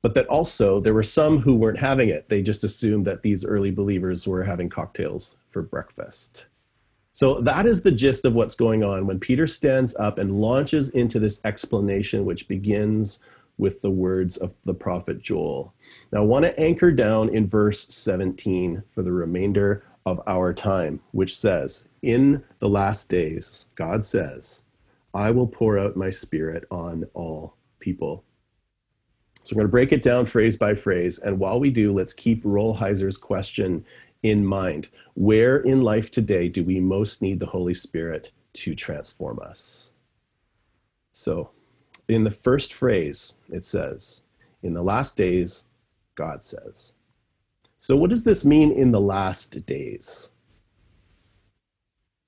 But 0.00 0.14
that 0.14 0.26
also 0.26 0.80
there 0.80 0.94
were 0.94 1.02
some 1.02 1.38
who 1.38 1.54
weren't 1.54 1.78
having 1.78 2.08
it. 2.08 2.28
They 2.28 2.42
just 2.42 2.64
assumed 2.64 3.04
that 3.06 3.22
these 3.22 3.44
early 3.44 3.70
believers 3.70 4.26
were 4.26 4.44
having 4.44 4.68
cocktails 4.68 5.36
for 5.50 5.62
breakfast. 5.62 6.46
So 7.12 7.40
that 7.42 7.66
is 7.66 7.82
the 7.82 7.92
gist 7.92 8.24
of 8.24 8.34
what's 8.34 8.54
going 8.54 8.82
on 8.82 9.06
when 9.06 9.20
Peter 9.20 9.46
stands 9.46 9.94
up 9.96 10.18
and 10.18 10.40
launches 10.40 10.88
into 10.90 11.18
this 11.18 11.44
explanation, 11.44 12.24
which 12.24 12.48
begins 12.48 13.20
with 13.58 13.82
the 13.82 13.90
words 13.90 14.36
of 14.36 14.54
the 14.64 14.74
prophet 14.74 15.22
Joel. 15.22 15.74
Now, 16.10 16.20
I 16.20 16.24
want 16.24 16.44
to 16.44 16.58
anchor 16.58 16.90
down 16.90 17.28
in 17.28 17.46
verse 17.46 17.86
17 17.88 18.82
for 18.88 19.02
the 19.02 19.12
remainder 19.12 19.84
of 20.04 20.20
our 20.26 20.52
time, 20.52 21.00
which 21.12 21.36
says, 21.36 21.88
In 22.02 22.42
the 22.58 22.68
last 22.68 23.08
days, 23.08 23.66
God 23.74 24.04
says, 24.04 24.62
I 25.14 25.30
will 25.30 25.46
pour 25.46 25.78
out 25.78 25.96
my 25.96 26.10
spirit 26.10 26.64
on 26.70 27.04
all 27.14 27.56
people. 27.78 28.24
So 29.42 29.54
I'm 29.54 29.56
going 29.56 29.66
to 29.66 29.70
break 29.70 29.92
it 29.92 30.02
down 30.02 30.24
phrase 30.26 30.56
by 30.56 30.74
phrase. 30.74 31.18
And 31.18 31.38
while 31.38 31.58
we 31.58 31.70
do, 31.70 31.92
let's 31.92 32.12
keep 32.12 32.44
Rolheiser's 32.44 33.16
question 33.16 33.84
in 34.22 34.46
mind. 34.46 34.88
Where 35.14 35.58
in 35.58 35.82
life 35.82 36.10
today 36.10 36.48
do 36.48 36.64
we 36.64 36.80
most 36.80 37.22
need 37.22 37.40
the 37.40 37.46
Holy 37.46 37.74
Spirit 37.74 38.30
to 38.54 38.74
transform 38.74 39.40
us? 39.40 39.90
So, 41.10 41.50
in 42.14 42.24
the 42.24 42.30
first 42.30 42.72
phrase, 42.72 43.34
it 43.48 43.64
says, 43.64 44.22
In 44.62 44.72
the 44.72 44.82
last 44.82 45.16
days, 45.16 45.64
God 46.14 46.44
says. 46.44 46.92
So, 47.78 47.96
what 47.96 48.10
does 48.10 48.24
this 48.24 48.44
mean 48.44 48.70
in 48.70 48.92
the 48.92 49.00
last 49.00 49.66
days? 49.66 50.30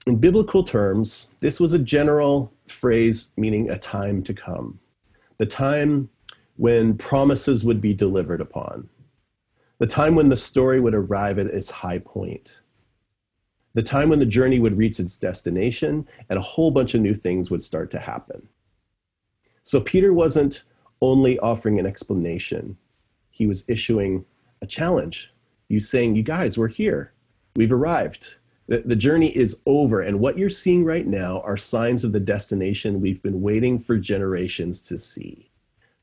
In 0.07 0.19
biblical 0.19 0.65
terms, 0.65 1.31
this 1.41 1.59
was 1.59 1.73
a 1.73 1.79
general 1.79 2.53
phrase 2.67 3.33
meaning 3.37 3.71
a 3.71 3.79
time 3.79 4.23
to 4.25 4.35
come, 4.35 4.81
the 5.39 5.47
time 5.47 6.11
when 6.57 6.97
promises 6.97 7.65
would 7.65 7.81
be 7.81 7.95
delivered 7.95 8.41
upon, 8.41 8.89
the 9.79 9.87
time 9.87 10.15
when 10.15 10.29
the 10.29 10.37
story 10.37 10.81
would 10.81 10.95
arrive 10.95 11.39
at 11.39 11.47
its 11.47 11.71
high 11.71 11.99
point, 11.99 12.61
the 13.75 13.83
time 13.83 14.09
when 14.09 14.21
the 14.21 14.27
journey 14.27 14.59
would 14.59 14.79
reach 14.79 15.01
its 15.01 15.17
destination 15.17 16.07
and 16.29 16.39
a 16.39 16.43
whole 16.43 16.71
bunch 16.71 16.95
of 16.95 17.01
new 17.01 17.15
things 17.15 17.51
would 17.51 17.63
start 17.63 17.91
to 17.91 17.99
happen. 17.99 18.49
So 19.65 19.81
Peter 19.81 20.13
wasn't 20.13 20.63
only 21.01 21.39
offering 21.41 21.81
an 21.81 21.87
explanation, 21.87 22.77
he 23.31 23.47
was 23.47 23.65
issuing 23.67 24.25
a 24.63 24.67
challenge. 24.67 25.33
He's 25.69 25.89
saying, 25.89 26.15
You 26.15 26.23
guys, 26.23 26.57
we're 26.57 26.69
here. 26.69 27.13
We've 27.57 27.73
arrived. 27.73 28.37
The, 28.69 28.83
the 28.85 28.97
journey 28.97 29.37
is 29.37 29.61
over. 29.67 30.01
And 30.01 30.21
what 30.21 30.39
you're 30.39 30.51
seeing 30.51 30.85
right 30.85 31.07
now 31.07 31.41
are 31.41 31.57
signs 31.57 32.05
of 32.05 32.13
the 32.13 32.21
destination 32.21 33.01
we've 33.01 33.23
been 33.23 33.43
waiting 33.43 33.79
for 33.79 33.99
generations 33.99 34.81
to 34.83 34.99
see. 34.99 35.51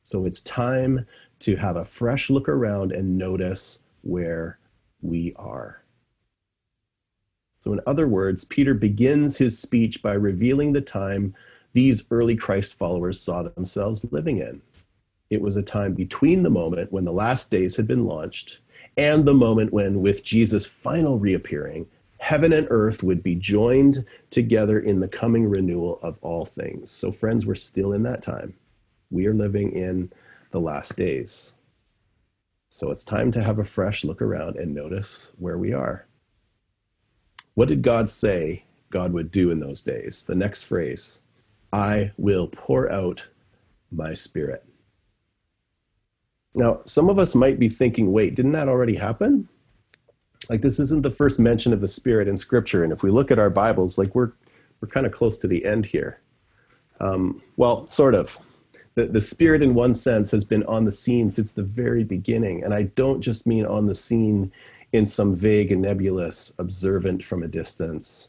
So 0.03 0.25
it's 0.25 0.41
time 0.41 1.05
to 1.39 1.55
have 1.55 1.75
a 1.75 1.85
fresh 1.85 2.29
look 2.29 2.49
around 2.49 2.91
and 2.91 3.17
notice 3.17 3.79
where 4.01 4.59
we 5.01 5.33
are. 5.37 5.83
So, 7.59 7.73
in 7.73 7.79
other 7.85 8.07
words, 8.07 8.43
Peter 8.43 8.73
begins 8.73 9.37
his 9.37 9.59
speech 9.59 10.01
by 10.01 10.13
revealing 10.13 10.73
the 10.73 10.81
time 10.81 11.35
these 11.73 12.07
early 12.11 12.35
Christ 12.35 12.73
followers 12.73 13.19
saw 13.19 13.43
themselves 13.43 14.05
living 14.11 14.37
in. 14.37 14.61
It 15.29 15.41
was 15.41 15.55
a 15.55 15.61
time 15.61 15.93
between 15.93 16.43
the 16.43 16.49
moment 16.49 16.91
when 16.91 17.05
the 17.05 17.13
last 17.13 17.49
days 17.51 17.77
had 17.77 17.87
been 17.87 18.05
launched 18.05 18.59
and 18.97 19.25
the 19.25 19.33
moment 19.33 19.71
when, 19.71 20.01
with 20.01 20.23
Jesus' 20.23 20.65
final 20.65 21.17
reappearing, 21.17 21.87
heaven 22.17 22.51
and 22.51 22.67
earth 22.69 23.01
would 23.01 23.23
be 23.23 23.35
joined 23.35 24.05
together 24.29 24.77
in 24.77 24.99
the 24.99 25.07
coming 25.07 25.47
renewal 25.47 25.99
of 26.03 26.19
all 26.21 26.45
things. 26.45 26.91
So, 26.91 27.11
friends, 27.11 27.45
we're 27.45 27.55
still 27.55 27.93
in 27.93 28.03
that 28.03 28.21
time. 28.21 28.55
We 29.09 29.25
are 29.27 29.33
living 29.33 29.71
in 29.71 30.11
the 30.51 30.59
last 30.59 30.97
days. 30.97 31.53
So, 32.69 32.91
it's 32.91 33.05
time 33.05 33.31
to 33.31 33.43
have 33.43 33.59
a 33.59 33.63
fresh 33.63 34.03
look 34.03 34.21
around 34.21 34.57
and 34.57 34.75
notice 34.75 35.31
where 35.39 35.57
we 35.57 35.71
are. 35.71 36.05
What 37.53 37.69
did 37.69 37.81
God 37.81 38.09
say 38.09 38.65
God 38.89 39.13
would 39.13 39.31
do 39.31 39.49
in 39.49 39.61
those 39.61 39.81
days? 39.81 40.23
The 40.23 40.35
next 40.35 40.63
phrase 40.63 41.20
I 41.71 42.11
will 42.17 42.47
pour 42.47 42.91
out 42.91 43.27
my 43.91 44.13
spirit. 44.13 44.65
Now, 46.53 46.81
some 46.85 47.09
of 47.09 47.17
us 47.17 47.33
might 47.33 47.59
be 47.59 47.69
thinking, 47.69 48.11
wait, 48.11 48.35
didn't 48.35 48.51
that 48.53 48.67
already 48.67 48.95
happen? 48.95 49.47
Like 50.49 50.61
this 50.61 50.79
isn't 50.79 51.03
the 51.03 51.11
first 51.11 51.39
mention 51.39 51.71
of 51.71 51.81
the 51.81 51.87
spirit 51.87 52.27
in 52.27 52.35
scripture. 52.35 52.83
And 52.83 52.91
if 52.91 53.03
we 53.03 53.11
look 53.11 53.31
at 53.31 53.39
our 53.39 53.49
Bibles, 53.49 53.97
like 53.97 54.13
we're 54.15 54.31
we're 54.81 54.87
kind 54.87 55.05
of 55.05 55.11
close 55.11 55.37
to 55.37 55.47
the 55.47 55.63
end 55.63 55.85
here. 55.85 56.19
Um, 56.99 57.41
well, 57.55 57.81
sort 57.81 58.15
of. 58.15 58.37
The, 58.95 59.05
the 59.05 59.21
spirit 59.21 59.61
in 59.61 59.73
one 59.73 59.93
sense 59.93 60.31
has 60.31 60.43
been 60.43 60.63
on 60.63 60.85
the 60.85 60.91
scene 60.91 61.31
since 61.31 61.53
the 61.53 61.63
very 61.63 62.03
beginning. 62.03 62.63
And 62.63 62.73
I 62.73 62.83
don't 62.83 63.21
just 63.21 63.47
mean 63.47 63.65
on 63.65 63.85
the 63.85 63.95
scene 63.95 64.51
in 64.91 65.05
some 65.05 65.33
vague 65.33 65.71
and 65.71 65.83
nebulous, 65.83 66.51
observant 66.57 67.23
from 67.23 67.43
a 67.43 67.47
distance 67.47 68.27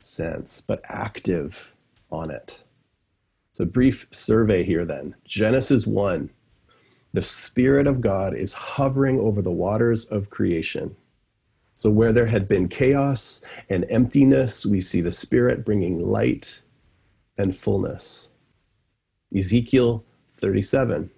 sense, 0.00 0.62
but 0.66 0.82
active 0.88 1.74
on 2.10 2.30
it. 2.30 2.58
So, 3.60 3.66
brief 3.66 4.06
survey 4.10 4.64
here 4.64 4.86
then. 4.86 5.16
Genesis 5.26 5.86
1 5.86 6.30
the 7.12 7.20
Spirit 7.20 7.86
of 7.86 8.00
God 8.00 8.34
is 8.34 8.54
hovering 8.54 9.20
over 9.20 9.42
the 9.42 9.50
waters 9.50 10.06
of 10.06 10.30
creation. 10.30 10.96
So, 11.74 11.90
where 11.90 12.10
there 12.10 12.28
had 12.28 12.48
been 12.48 12.68
chaos 12.68 13.42
and 13.68 13.84
emptiness, 13.90 14.64
we 14.64 14.80
see 14.80 15.02
the 15.02 15.12
Spirit 15.12 15.62
bringing 15.62 16.00
light 16.00 16.62
and 17.36 17.54
fullness. 17.54 18.30
Ezekiel 19.36 20.06
37. 20.32 21.10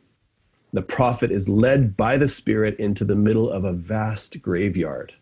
The 0.73 0.83
prophet 0.83 1.31
is 1.31 1.49
led 1.49 1.97
by 1.97 2.19
the 2.19 2.29
Spirit 2.29 2.77
into 2.81 3.05
the 3.05 3.15
middle 3.15 3.49
of 3.49 3.63
a 3.63 3.73
vast 3.73 4.43
graveyard 4.43 5.13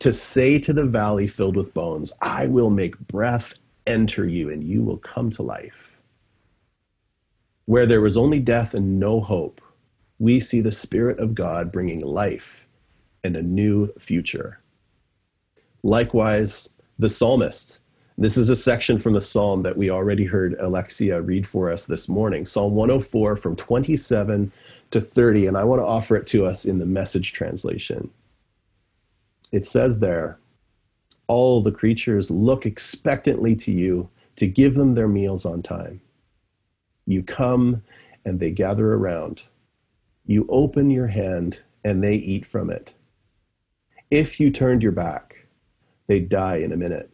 to 0.00 0.12
say 0.12 0.58
to 0.58 0.72
the 0.72 0.84
valley 0.84 1.28
filled 1.28 1.54
with 1.54 1.72
bones, 1.72 2.12
I 2.20 2.48
will 2.48 2.70
make 2.70 2.98
breath 2.98 3.54
enter 3.86 4.26
you, 4.26 4.50
and 4.50 4.64
you 4.64 4.82
will 4.82 4.98
come 4.98 5.30
to 5.30 5.44
life. 5.44 5.89
Where 7.70 7.86
there 7.86 8.00
was 8.00 8.16
only 8.16 8.40
death 8.40 8.74
and 8.74 8.98
no 8.98 9.20
hope, 9.20 9.60
we 10.18 10.40
see 10.40 10.60
the 10.60 10.72
Spirit 10.72 11.20
of 11.20 11.36
God 11.36 11.70
bringing 11.70 12.00
life 12.00 12.66
and 13.22 13.36
a 13.36 13.44
new 13.44 13.92
future. 13.96 14.58
Likewise, 15.84 16.70
the 16.98 17.08
psalmist. 17.08 17.78
This 18.18 18.36
is 18.36 18.48
a 18.48 18.56
section 18.56 18.98
from 18.98 19.12
the 19.12 19.20
psalm 19.20 19.62
that 19.62 19.76
we 19.76 19.88
already 19.88 20.24
heard 20.24 20.56
Alexia 20.58 21.20
read 21.20 21.46
for 21.46 21.70
us 21.70 21.86
this 21.86 22.08
morning 22.08 22.44
Psalm 22.44 22.74
104 22.74 23.36
from 23.36 23.54
27 23.54 24.50
to 24.90 25.00
30, 25.00 25.46
and 25.46 25.56
I 25.56 25.62
want 25.62 25.80
to 25.80 25.86
offer 25.86 26.16
it 26.16 26.26
to 26.26 26.46
us 26.46 26.64
in 26.64 26.80
the 26.80 26.86
message 26.86 27.32
translation. 27.32 28.10
It 29.52 29.64
says 29.64 30.00
there, 30.00 30.40
All 31.28 31.62
the 31.62 31.70
creatures 31.70 32.32
look 32.32 32.66
expectantly 32.66 33.54
to 33.54 33.70
you 33.70 34.08
to 34.34 34.48
give 34.48 34.74
them 34.74 34.96
their 34.96 35.06
meals 35.06 35.46
on 35.46 35.62
time. 35.62 36.00
You 37.10 37.22
come 37.22 37.82
and 38.24 38.40
they 38.40 38.50
gather 38.50 38.94
around 38.94 39.44
you 40.30 40.46
open 40.48 40.90
your 40.90 41.08
hand 41.08 41.60
and 41.82 42.04
they 42.04 42.14
eat 42.14 42.46
from 42.46 42.70
it. 42.70 42.94
If 44.12 44.38
you 44.38 44.52
turned 44.52 44.80
your 44.80 44.92
back, 44.92 45.46
they'd 46.06 46.28
die 46.28 46.58
in 46.58 46.70
a 46.70 46.76
minute. 46.76 47.10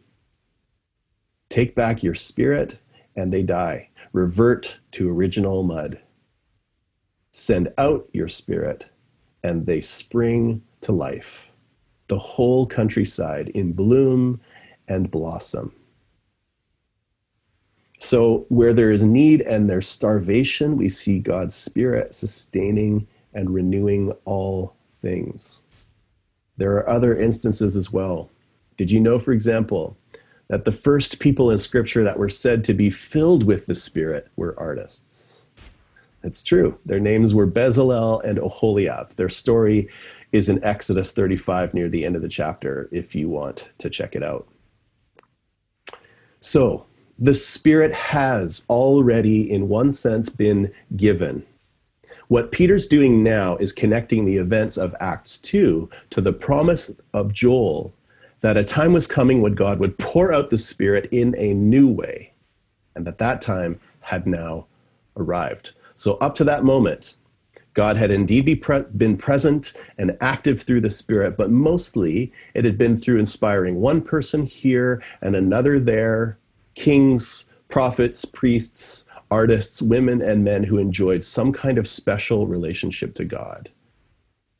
Take 1.49 1.73
back 1.73 2.03
your 2.03 2.13
spirit 2.13 2.77
and 3.15 3.33
they 3.33 3.41
die. 3.41 3.89
Revert 4.13 4.77
to 4.91 5.09
original 5.09 5.63
mud. 5.63 5.99
Send 7.31 7.73
out 7.79 8.07
your 8.13 8.27
spirit, 8.27 8.85
and 9.43 9.65
they 9.65 9.81
spring 9.81 10.63
to 10.81 10.91
life. 10.91 11.51
The 12.07 12.19
whole 12.19 12.67
countryside 12.67 13.49
in 13.49 13.73
bloom 13.73 14.41
and 14.87 15.09
blossom. 15.09 15.73
So, 17.97 18.45
where 18.49 18.73
there 18.73 18.91
is 18.91 19.03
need 19.03 19.41
and 19.41 19.67
there's 19.67 19.87
starvation, 19.87 20.77
we 20.77 20.87
see 20.87 21.17
God's 21.17 21.55
Spirit 21.55 22.13
sustaining 22.13 23.07
and 23.33 23.49
renewing 23.49 24.11
all 24.23 24.75
things. 25.01 25.61
There 26.57 26.73
are 26.73 26.87
other 26.87 27.17
instances 27.17 27.75
as 27.75 27.91
well. 27.91 28.29
Did 28.77 28.91
you 28.91 28.99
know, 28.99 29.17
for 29.17 29.31
example, 29.31 29.97
that 30.47 30.63
the 30.63 30.71
first 30.71 31.19
people 31.19 31.49
in 31.49 31.57
Scripture 31.57 32.03
that 32.03 32.19
were 32.19 32.29
said 32.29 32.63
to 32.65 32.73
be 32.73 32.91
filled 32.91 33.43
with 33.43 33.65
the 33.65 33.75
Spirit 33.75 34.27
were 34.35 34.57
artists? 34.59 35.45
It's 36.23 36.43
true. 36.43 36.77
Their 36.85 36.99
names 36.99 37.33
were 37.33 37.47
Bezalel 37.47 38.23
and 38.23 38.37
Oholiab. 38.37 39.15
Their 39.15 39.29
story 39.29 39.89
is 40.31 40.49
in 40.49 40.63
Exodus 40.63 41.11
35 41.11 41.73
near 41.73 41.89
the 41.89 42.05
end 42.05 42.15
of 42.15 42.21
the 42.21 42.29
chapter 42.29 42.89
if 42.91 43.15
you 43.15 43.29
want 43.29 43.71
to 43.79 43.89
check 43.89 44.15
it 44.15 44.23
out. 44.23 44.47
So, 46.41 46.85
the 47.19 47.33
Spirit 47.33 47.93
has 47.93 48.65
already, 48.69 49.49
in 49.49 49.69
one 49.69 49.91
sense, 49.91 50.29
been 50.29 50.71
given. 50.95 51.45
What 52.27 52.51
Peter's 52.51 52.87
doing 52.87 53.23
now 53.23 53.55
is 53.57 53.71
connecting 53.71 54.25
the 54.25 54.37
events 54.37 54.77
of 54.77 54.95
Acts 54.99 55.37
2 55.39 55.89
to 56.09 56.21
the 56.21 56.33
promise 56.33 56.91
of 57.13 57.33
Joel 57.33 57.93
that 58.41 58.57
a 58.57 58.63
time 58.63 58.93
was 58.93 59.07
coming 59.07 59.41
when 59.41 59.55
God 59.55 59.79
would 59.79 59.97
pour 59.97 60.33
out 60.33 60.49
the 60.49 60.57
Spirit 60.57 61.07
in 61.11 61.35
a 61.37 61.53
new 61.53 61.87
way, 61.87 62.33
and 62.95 63.07
that 63.07 63.17
that 63.17 63.41
time 63.41 63.79
had 64.01 64.27
now 64.27 64.67
arrived. 65.15 65.71
So, 65.95 66.15
up 66.15 66.35
to 66.35 66.43
that 66.43 66.63
moment, 66.63 67.15
God 67.73 67.97
had 67.97 68.11
indeed 68.11 68.45
be 68.45 68.55
pre- 68.55 68.85
been 68.95 69.17
present 69.17 69.73
and 69.97 70.17
active 70.21 70.61
through 70.61 70.81
the 70.81 70.91
Spirit, 70.91 71.37
but 71.37 71.49
mostly 71.49 72.31
it 72.53 72.65
had 72.65 72.77
been 72.77 72.99
through 72.99 73.19
inspiring 73.19 73.75
one 73.75 74.01
person 74.01 74.45
here 74.45 75.01
and 75.21 75.35
another 75.35 75.79
there, 75.79 76.37
kings, 76.77 77.45
prophets, 77.69 78.23
priests, 78.23 79.03
artists, 79.31 79.81
women, 79.81 80.21
and 80.21 80.43
men 80.43 80.63
who 80.63 80.77
enjoyed 80.77 81.23
some 81.23 81.51
kind 81.51 81.79
of 81.79 81.87
special 81.87 82.45
relationship 82.45 83.15
to 83.15 83.25
God. 83.25 83.69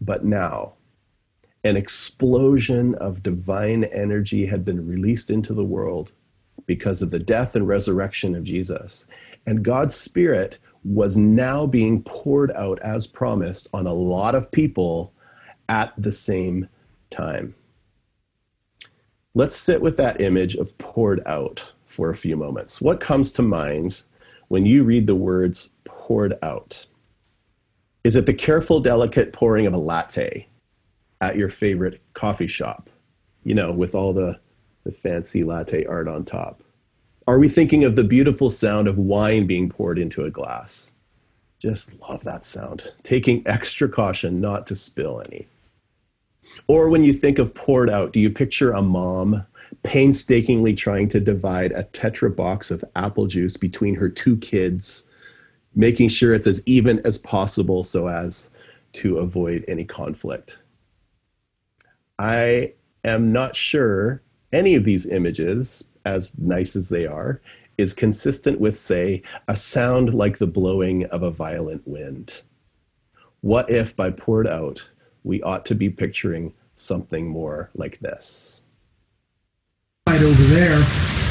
But 0.01 0.25
now, 0.25 0.74
an 1.63 1.77
explosion 1.77 2.95
of 2.95 3.21
divine 3.21 3.83
energy 3.86 4.47
had 4.47 4.65
been 4.65 4.88
released 4.88 5.29
into 5.29 5.53
the 5.53 5.63
world 5.63 6.12
because 6.65 7.03
of 7.03 7.12
the 7.12 7.19
death 7.19 7.55
and 7.55 7.67
resurrection 7.67 8.36
of 8.36 8.43
Jesus. 8.43 9.05
And 9.45 9.63
God's 9.63 9.95
Spirit 9.95 10.57
was 10.83 11.15
now 11.17 11.67
being 11.67 12.01
poured 12.01 12.51
out 12.53 12.79
as 12.79 13.05
promised 13.05 13.67
on 13.74 13.86
a 13.86 13.93
lot 13.93 14.33
of 14.33 14.51
people 14.51 15.13
at 15.69 15.93
the 15.97 16.12
same 16.12 16.67
time. 17.12 17.53
Let's 19.36 19.55
sit 19.55 19.81
with 19.81 19.97
that 19.97 20.19
image 20.19 20.55
of 20.55 20.75
poured 20.79 21.21
out 21.27 21.74
for 21.98 22.12
a 22.12 22.16
few 22.16 22.38
moments. 22.38 22.80
What 22.80 23.00
comes 23.00 23.32
to 23.34 23.42
mind 23.42 24.04
when 24.50 24.68
you 24.68 24.84
read 24.84 25.08
the 25.08 25.16
words 25.16 25.72
poured 25.84 26.38
out? 26.44 26.86
Is 28.04 28.16
it 28.16 28.27
the 28.27 28.36
careful, 28.36 28.80
delicate 28.80 29.34
pouring 29.34 29.66
of 29.66 29.74
a 29.74 29.80
latte 29.80 30.48
at 31.22 31.38
your 31.38 31.50
favorite 31.50 32.00
coffee 32.13 32.46
shop? 32.46 32.92
You 33.44 33.56
know, 33.56 33.72
with 33.72 33.96
all 33.96 34.13
the, 34.13 34.39
the 34.84 34.92
fancy 34.92 35.44
latte 35.44 35.86
art 35.86 36.08
on 36.08 36.24
top. 36.24 36.62
Are 37.26 37.39
we 37.39 37.50
thinking 37.50 37.84
of 37.84 37.95
the 37.95 38.04
beautiful 38.04 38.52
sound 38.52 38.88
of 38.88 39.00
wine 39.00 39.48
being 39.48 39.67
poured 39.67 39.98
into 39.98 40.24
a 40.24 40.30
glass? 40.30 40.91
Just 41.58 42.00
love 42.02 42.24
that 42.26 42.45
sound. 42.45 42.93
Taking 43.02 43.41
extra 43.48 43.89
caution 43.89 44.39
not 44.39 44.67
to 44.67 44.76
spill 44.76 45.19
any. 45.26 45.48
Or 46.67 46.89
when 46.89 47.04
you 47.04 47.12
think 47.12 47.39
of 47.39 47.56
poured 47.56 47.89
out, 47.89 48.13
do 48.13 48.19
you 48.19 48.30
picture 48.30 48.71
a 48.71 48.84
mom 48.84 49.48
painstakingly 49.84 50.74
trying 50.74 51.10
to 51.10 51.20
divide 51.20 51.72
a 51.72 51.84
tetra 51.86 52.36
box 52.36 52.72
of 52.72 52.84
apple 52.96 53.28
juice 53.28 53.58
between 53.58 53.96
her 53.96 54.10
two 54.10 54.38
kids, 54.38 55.06
making 55.76 56.10
sure 56.10 56.34
it's 56.34 56.48
as 56.48 56.63
even 56.66 57.00
as 57.06 57.18
possible 57.18 57.84
so 57.84 58.08
as 58.08 58.50
to 58.94 59.20
avoid 59.20 59.63
any 59.68 59.86
conflict? 59.86 60.58
I 62.20 62.74
am 63.04 63.32
not 63.32 63.56
sure 63.56 64.22
any 64.52 64.76
of 64.76 64.84
these 64.84 65.06
images 65.06 65.84
as 66.06 66.38
nice 66.38 66.76
as 66.76 66.90
they 66.90 67.06
are, 67.06 67.42
is 67.78 67.94
consistent 67.94 68.60
with, 68.60 68.76
say, 68.76 69.22
a 69.48 69.56
sound 69.56 70.13
like 70.13 70.38
the 70.38 70.48
blowing 70.48 71.06
of 71.06 71.22
a 71.22 71.30
violent 71.30 71.88
wind. 71.88 72.42
What 73.42 73.70
if, 73.70 73.96
by 73.96 74.10
poured 74.10 74.48
out, 74.48 74.90
we 75.24 75.42
ought 75.44 75.66
to 75.68 75.76
be 75.76 75.90
picturing 75.90 76.54
something 76.76 77.28
more 77.28 77.70
like 77.76 78.00
this? 78.00 78.57
Over 80.08 80.32
there. 80.56 81.27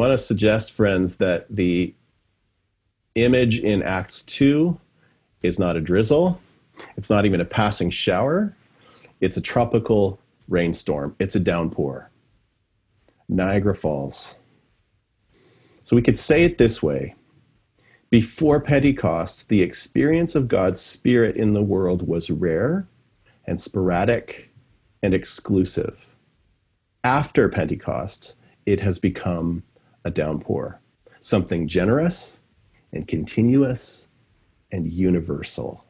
Want 0.00 0.18
to 0.18 0.18
suggest, 0.18 0.72
friends, 0.72 1.16
that 1.16 1.44
the 1.50 1.94
image 3.16 3.60
in 3.60 3.82
Acts 3.82 4.22
2 4.22 4.80
is 5.42 5.58
not 5.58 5.76
a 5.76 5.80
drizzle, 5.80 6.40
it's 6.96 7.10
not 7.10 7.26
even 7.26 7.38
a 7.38 7.44
passing 7.44 7.90
shower, 7.90 8.56
it's 9.20 9.36
a 9.36 9.42
tropical 9.42 10.18
rainstorm, 10.48 11.14
it's 11.18 11.36
a 11.36 11.40
downpour. 11.40 12.10
Niagara 13.28 13.74
Falls. 13.74 14.36
So 15.84 15.94
we 15.96 16.02
could 16.02 16.18
say 16.18 16.44
it 16.44 16.56
this 16.56 16.82
way 16.82 17.14
Before 18.08 18.58
Pentecost, 18.58 19.50
the 19.50 19.60
experience 19.60 20.34
of 20.34 20.48
God's 20.48 20.80
Spirit 20.80 21.36
in 21.36 21.52
the 21.52 21.62
world 21.62 22.08
was 22.08 22.30
rare 22.30 22.88
and 23.44 23.60
sporadic 23.60 24.48
and 25.02 25.12
exclusive. 25.12 26.06
After 27.04 27.50
Pentecost, 27.50 28.32
it 28.64 28.80
has 28.80 28.98
become 28.98 29.62
a 30.04 30.10
downpour, 30.10 30.80
something 31.20 31.68
generous 31.68 32.40
and 32.92 33.06
continuous 33.06 34.08
and 34.72 34.92
universal. 34.92 35.84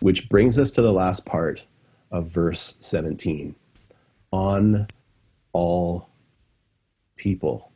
Which 0.00 0.28
brings 0.28 0.58
us 0.58 0.70
to 0.72 0.82
the 0.82 0.92
last 0.92 1.26
part 1.26 1.62
of 2.10 2.30
verse 2.30 2.76
17 2.80 3.54
on 4.30 4.86
all 5.52 6.08
people. 7.16 7.72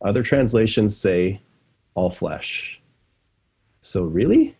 Other 0.00 0.22
translations 0.22 0.96
say 0.96 1.40
all 1.94 2.10
flesh. 2.10 2.80
So, 3.80 4.02
really? 4.02 4.56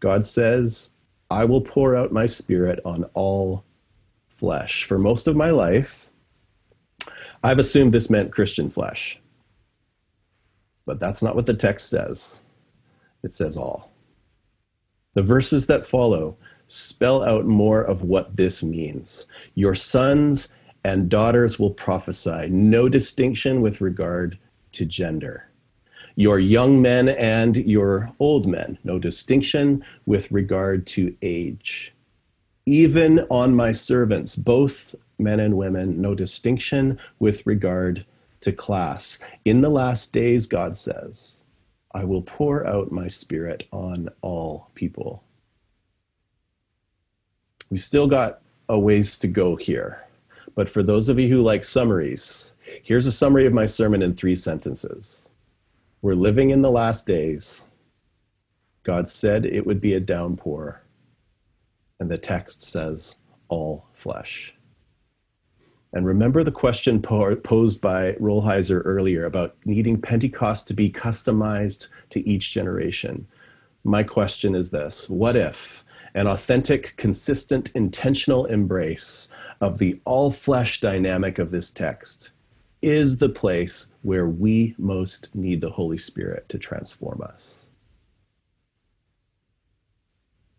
God 0.00 0.24
says, 0.24 0.90
I 1.30 1.44
will 1.44 1.60
pour 1.60 1.96
out 1.96 2.12
my 2.12 2.26
spirit 2.26 2.80
on 2.84 3.04
all 3.14 3.64
flesh. 4.28 4.84
For 4.84 4.98
most 4.98 5.26
of 5.26 5.36
my 5.36 5.50
life, 5.50 6.10
I've 7.44 7.58
assumed 7.58 7.92
this 7.92 8.08
meant 8.08 8.32
Christian 8.32 8.70
flesh. 8.70 9.20
But 10.86 10.98
that's 10.98 11.22
not 11.22 11.36
what 11.36 11.44
the 11.44 11.52
text 11.52 11.90
says. 11.90 12.40
It 13.22 13.32
says 13.32 13.58
all. 13.58 13.92
The 15.12 15.22
verses 15.22 15.66
that 15.66 15.84
follow 15.84 16.38
spell 16.68 17.22
out 17.22 17.44
more 17.44 17.82
of 17.82 18.00
what 18.02 18.34
this 18.34 18.62
means. 18.62 19.26
Your 19.54 19.74
sons 19.74 20.54
and 20.84 21.10
daughters 21.10 21.58
will 21.58 21.70
prophesy, 21.70 22.48
no 22.48 22.88
distinction 22.88 23.60
with 23.60 23.82
regard 23.82 24.38
to 24.72 24.86
gender. 24.86 25.50
Your 26.16 26.38
young 26.38 26.80
men 26.80 27.10
and 27.10 27.56
your 27.56 28.10
old 28.20 28.46
men, 28.46 28.78
no 28.84 28.98
distinction 28.98 29.84
with 30.06 30.30
regard 30.32 30.86
to 30.88 31.14
age. 31.20 31.92
Even 32.64 33.20
on 33.30 33.54
my 33.54 33.72
servants, 33.72 34.34
both 34.34 34.94
men 35.18 35.40
and 35.40 35.56
women, 35.56 36.00
no 36.00 36.14
distinction 36.14 36.98
with 37.18 37.46
regard 37.46 38.04
to 38.40 38.52
class. 38.52 39.18
In 39.44 39.60
the 39.60 39.70
last 39.70 40.12
days, 40.12 40.46
God 40.46 40.76
says, 40.76 41.40
I 41.92 42.04
will 42.04 42.22
pour 42.22 42.66
out 42.66 42.92
my 42.92 43.08
spirit 43.08 43.66
on 43.72 44.08
all 44.20 44.70
people. 44.74 45.22
We 47.70 47.78
still 47.78 48.06
got 48.06 48.40
a 48.68 48.78
ways 48.78 49.18
to 49.18 49.28
go 49.28 49.56
here. 49.56 50.04
But 50.54 50.68
for 50.68 50.82
those 50.82 51.08
of 51.08 51.18
you 51.18 51.28
who 51.28 51.42
like 51.42 51.64
summaries, 51.64 52.52
here's 52.82 53.06
a 53.06 53.12
summary 53.12 53.46
of 53.46 53.52
my 53.52 53.66
sermon 53.66 54.02
in 54.02 54.14
three 54.14 54.36
sentences. 54.36 55.30
We're 56.02 56.14
living 56.14 56.50
in 56.50 56.62
the 56.62 56.70
last 56.70 57.06
days. 57.06 57.66
God 58.82 59.08
said 59.08 59.46
it 59.46 59.66
would 59.66 59.80
be 59.80 59.94
a 59.94 60.00
downpour. 60.00 60.82
And 61.98 62.10
the 62.10 62.18
text 62.18 62.62
says, 62.62 63.16
all 63.48 63.86
flesh. 63.94 64.53
And 65.94 66.04
remember 66.04 66.42
the 66.42 66.50
question 66.50 67.00
po- 67.00 67.36
posed 67.36 67.80
by 67.80 68.14
Rolheiser 68.14 68.82
earlier 68.84 69.24
about 69.24 69.54
needing 69.64 70.00
Pentecost 70.00 70.66
to 70.68 70.74
be 70.74 70.90
customized 70.90 71.86
to 72.10 72.28
each 72.28 72.52
generation. 72.52 73.28
My 73.84 74.02
question 74.02 74.56
is 74.56 74.70
this 74.70 75.08
What 75.08 75.36
if 75.36 75.84
an 76.12 76.26
authentic, 76.26 76.96
consistent, 76.96 77.70
intentional 77.76 78.44
embrace 78.46 79.28
of 79.60 79.78
the 79.78 80.00
all 80.04 80.32
flesh 80.32 80.80
dynamic 80.80 81.38
of 81.38 81.52
this 81.52 81.70
text 81.70 82.30
is 82.82 83.18
the 83.18 83.28
place 83.28 83.86
where 84.02 84.28
we 84.28 84.74
most 84.76 85.32
need 85.32 85.60
the 85.60 85.70
Holy 85.70 85.96
Spirit 85.96 86.48
to 86.48 86.58
transform 86.58 87.22
us? 87.22 87.66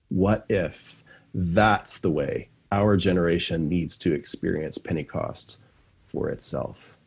What 0.07 0.45
if 0.47 1.03
that's 1.33 1.99
the 1.99 2.09
way 2.09 2.49
our 2.75 2.97
generation 2.97 3.69
needs 3.69 3.97
to 3.97 4.13
experience 4.13 4.77
Pentecost 4.77 5.55
for 6.07 6.29
itself. 6.29 6.97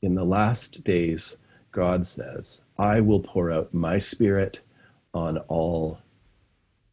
In 0.00 0.14
the 0.14 0.24
last 0.24 0.82
days, 0.82 1.36
God 1.72 2.06
says, 2.06 2.62
I 2.78 3.02
will 3.02 3.20
pour 3.20 3.52
out 3.52 3.74
my 3.74 3.98
spirit 3.98 4.60
on 5.12 5.36
all 5.48 5.98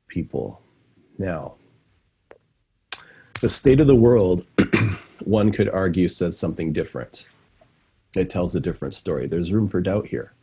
people. 0.10 0.62
Now, 1.18 1.56
the 3.40 3.50
state 3.50 3.80
of 3.80 3.88
the 3.88 3.96
world, 3.96 4.46
one 5.24 5.54
could 5.54 5.70
argue, 5.70 6.10
says 6.10 6.38
something 6.38 6.74
different. 6.74 7.28
It 8.18 8.30
tells 8.30 8.58
a 8.58 8.60
different 8.60 8.94
story. 8.94 9.26
There's 9.26 9.54
room 9.54 9.70
for 9.70 9.80
doubt 9.80 10.08
here. 10.08 10.34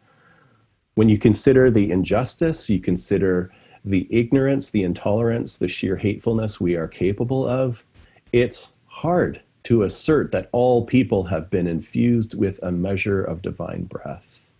When 0.94 1.10
you 1.10 1.18
consider 1.18 1.70
the 1.70 1.90
injustice, 1.90 2.70
you 2.70 2.80
consider 2.80 3.52
the 3.84 4.06
ignorance, 4.10 4.70
the 4.70 4.82
intolerance, 4.82 5.58
the 5.58 5.68
sheer 5.68 5.96
hatefulness 5.96 6.60
we 6.60 6.76
are 6.76 6.88
capable 6.88 7.46
of, 7.46 7.84
it's 8.32 8.72
hard 8.86 9.42
to 9.64 9.82
assert 9.82 10.32
that 10.32 10.48
all 10.52 10.84
people 10.84 11.24
have 11.24 11.50
been 11.50 11.66
infused 11.66 12.34
with 12.34 12.60
a 12.62 12.72
measure 12.72 13.22
of 13.22 13.42
divine 13.42 13.84
breath, 13.84 14.50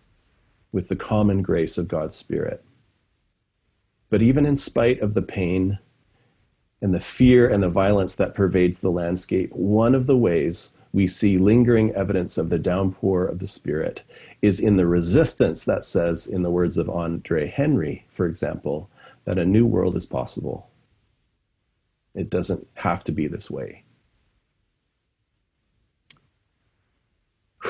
with 0.71 0.89
the 0.89 0.97
common 0.97 1.43
grace 1.43 1.79
of 1.79 1.89
God's 1.89 2.15
Spirit. 2.15 2.65
But 4.11 4.23
even 4.23 4.45
in 4.45 4.57
spite 4.57 5.01
of 5.01 5.15
the 5.15 5.23
pain 5.23 5.79
and 6.81 6.95
the 6.95 7.01
fear 7.01 7.49
and 7.49 7.63
the 7.63 7.71
violence 7.71 8.15
that 8.17 8.35
pervades 8.35 8.81
the 8.81 8.91
landscape, 8.91 9.53
one 9.53 9.95
of 9.95 10.07
the 10.07 10.17
ways 10.17 10.75
we 10.93 11.07
see 11.07 11.39
lingering 11.39 11.93
evidence 11.93 12.37
of 12.37 12.51
the 12.51 12.59
downpour 12.59 13.25
of 13.25 13.39
the 13.39 13.47
Spirit 13.47 14.03
is 14.43 14.61
in 14.61 14.77
the 14.77 14.87
resistance 14.87 15.65
that 15.65 15.85
says, 15.85 16.27
in 16.27 16.43
the 16.43 16.51
words 16.51 16.77
of 16.77 16.91
Andre 16.91 17.47
Henry, 17.47 18.05
for 18.11 18.27
example, 18.27 18.91
that 19.25 19.39
a 19.39 19.45
new 19.45 19.67
world 19.67 19.97
is 19.97 20.07
possible. 20.07 20.71
It 22.15 22.29
doesn't 22.31 22.67
have 22.75 23.05
to 23.05 23.13
be 23.13 23.27
this 23.27 23.51
way. 23.51 23.85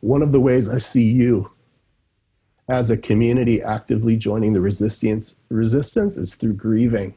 One 0.00 0.22
of 0.22 0.32
the 0.32 0.40
ways 0.40 0.68
I 0.68 0.78
see 0.78 1.04
you 1.04 1.52
as 2.68 2.90
a 2.90 2.96
community 2.96 3.62
actively 3.62 4.16
joining 4.16 4.52
the 4.52 4.60
resistance, 4.60 5.36
resistance 5.48 6.18
is 6.18 6.34
through 6.34 6.52
grieving. 6.54 7.16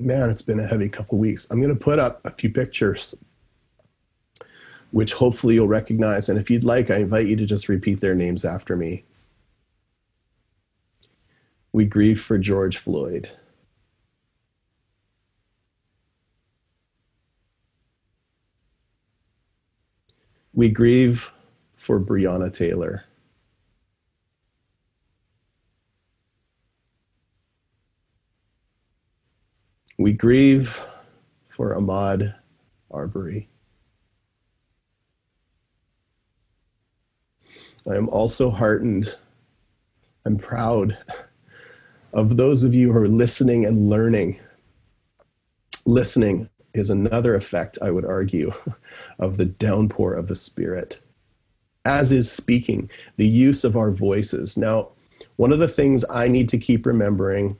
Man, 0.00 0.30
it's 0.30 0.42
been 0.42 0.60
a 0.60 0.66
heavy 0.66 0.88
couple 0.88 1.18
weeks. 1.18 1.46
I'm 1.50 1.60
going 1.60 1.74
to 1.74 1.80
put 1.80 1.98
up 1.98 2.20
a 2.24 2.30
few 2.30 2.50
pictures 2.50 3.14
which 4.90 5.12
hopefully 5.12 5.54
you'll 5.54 5.68
recognize. 5.68 6.28
And 6.28 6.38
if 6.38 6.50
you'd 6.50 6.64
like, 6.64 6.90
I 6.90 6.96
invite 6.96 7.26
you 7.26 7.36
to 7.36 7.46
just 7.46 7.68
repeat 7.68 8.00
their 8.00 8.14
names 8.14 8.44
after 8.44 8.76
me. 8.76 9.04
We 11.72 11.84
grieve 11.84 12.20
for 12.20 12.38
George 12.38 12.78
Floyd. 12.78 13.30
We 20.52 20.70
grieve 20.70 21.30
for 21.76 22.00
Breonna 22.00 22.52
Taylor. 22.52 23.04
We 29.98 30.12
grieve 30.12 30.84
for 31.48 31.74
Ahmaud 31.74 32.34
Arbery. 32.90 33.48
I 37.86 37.96
am 37.96 38.08
also 38.08 38.50
heartened 38.50 39.16
I'm 40.28 40.36
proud 40.36 40.98
of 42.12 42.36
those 42.36 42.62
of 42.62 42.74
you 42.74 42.92
who 42.92 42.98
are 42.98 43.08
listening 43.08 43.64
and 43.64 43.88
learning. 43.88 44.38
Listening 45.86 46.50
is 46.74 46.90
another 46.90 47.34
effect, 47.34 47.78
I 47.80 47.90
would 47.90 48.04
argue, 48.04 48.52
of 49.18 49.38
the 49.38 49.46
downpour 49.46 50.12
of 50.12 50.28
the 50.28 50.34
Spirit, 50.34 51.00
as 51.86 52.12
is 52.12 52.30
speaking, 52.30 52.90
the 53.16 53.26
use 53.26 53.64
of 53.64 53.74
our 53.74 53.90
voices. 53.90 54.58
Now, 54.58 54.90
one 55.36 55.50
of 55.50 55.60
the 55.60 55.66
things 55.66 56.04
I 56.10 56.28
need 56.28 56.50
to 56.50 56.58
keep 56.58 56.84
remembering 56.84 57.56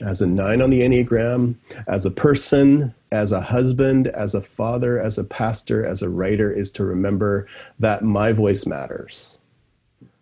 as 0.00 0.20
a 0.20 0.26
nine 0.26 0.60
on 0.60 0.70
the 0.70 0.80
Enneagram, 0.80 1.54
as 1.86 2.04
a 2.04 2.10
person, 2.10 2.94
as 3.12 3.30
a 3.32 3.40
husband, 3.40 4.08
as 4.08 4.34
a 4.34 4.42
father, 4.42 5.00
as 5.00 5.18
a 5.18 5.24
pastor, 5.24 5.86
as 5.86 6.02
a 6.02 6.08
writer, 6.08 6.52
is 6.52 6.70
to 6.72 6.84
remember 6.84 7.46
that 7.78 8.02
my 8.02 8.32
voice 8.32 8.66
matters. 8.66 9.38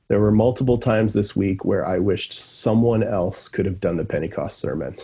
There 0.08 0.20
were 0.20 0.30
multiple 0.30 0.76
times 0.76 1.14
this 1.14 1.34
week 1.34 1.64
where 1.64 1.86
I 1.86 1.98
wished 1.98 2.34
someone 2.34 3.02
else 3.02 3.48
could 3.48 3.64
have 3.64 3.80
done 3.80 3.96
the 3.96 4.04
Pentecost 4.04 4.58
sermon. 4.58 4.96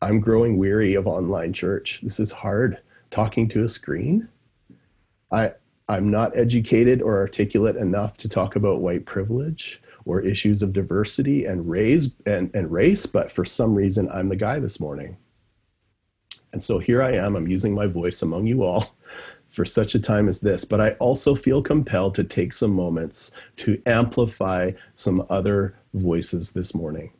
I'm 0.00 0.20
growing 0.20 0.56
weary 0.56 0.94
of 0.94 1.06
online 1.06 1.52
church. 1.52 2.00
This 2.02 2.18
is 2.18 2.32
hard 2.32 2.78
talking 3.10 3.46
to 3.48 3.62
a 3.62 3.68
screen. 3.68 4.28
I, 5.30 5.52
I'm 5.86 6.10
not 6.10 6.34
educated 6.34 7.02
or 7.02 7.18
articulate 7.18 7.76
enough 7.76 8.16
to 8.18 8.28
talk 8.28 8.56
about 8.56 8.80
white 8.80 9.04
privilege 9.04 9.82
or 10.10 10.20
issues 10.20 10.60
of 10.60 10.72
diversity 10.72 11.44
and 11.44 11.70
race 11.70 12.10
and, 12.26 12.50
and 12.52 12.72
race, 12.72 13.06
but 13.06 13.30
for 13.30 13.44
some 13.44 13.76
reason 13.76 14.10
I'm 14.10 14.28
the 14.28 14.34
guy 14.34 14.58
this 14.58 14.80
morning. 14.80 15.16
And 16.52 16.60
so 16.60 16.80
here 16.80 17.00
I 17.00 17.12
am, 17.12 17.36
I'm 17.36 17.46
using 17.46 17.72
my 17.72 17.86
voice 17.86 18.20
among 18.20 18.48
you 18.48 18.64
all 18.64 18.96
for 19.48 19.64
such 19.64 19.94
a 19.94 20.00
time 20.00 20.28
as 20.28 20.40
this, 20.40 20.64
but 20.64 20.80
I 20.80 20.90
also 20.94 21.36
feel 21.36 21.62
compelled 21.62 22.16
to 22.16 22.24
take 22.24 22.52
some 22.52 22.72
moments 22.72 23.30
to 23.58 23.80
amplify 23.86 24.72
some 24.94 25.24
other 25.30 25.76
voices 25.94 26.50
this 26.50 26.74
morning. 26.74 27.12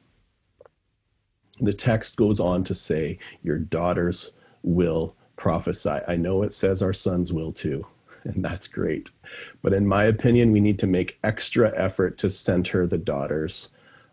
The 1.60 1.72
text 1.72 2.16
goes 2.16 2.40
on 2.40 2.64
to 2.64 2.74
say, 2.74 3.20
Your 3.40 3.58
daughters 3.58 4.32
will 4.64 5.14
prophesy. 5.36 6.00
I 6.08 6.16
know 6.16 6.42
it 6.42 6.52
says 6.52 6.82
our 6.82 6.92
sons 6.92 7.32
will 7.32 7.52
too, 7.52 7.86
and 8.24 8.44
that's 8.44 8.68
great. 8.68 9.10
But 9.62 9.72
in 9.72 9.86
my 9.86 10.04
opinion, 10.04 10.52
we 10.52 10.60
need 10.60 10.78
to 10.80 10.86
make 10.86 11.18
extra 11.24 11.72
effort 11.76 12.18
to 12.18 12.30
center 12.30 12.86
the 12.86 12.98
daughters 12.98 13.68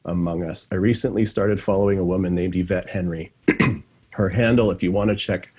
among 0.06 0.44
us. 0.44 0.68
I 0.72 0.76
recently 0.76 1.26
started 1.26 1.62
following 1.62 2.00
a 2.00 2.06
woman 2.06 2.34
named 2.34 2.56
Yvette 2.56 2.90
Henry. 2.90 3.34
her 4.14 4.30
handle, 4.30 4.72
if 4.72 4.82
you 4.82 4.92
want 4.92 5.10
to 5.10 5.16
check 5.16 5.50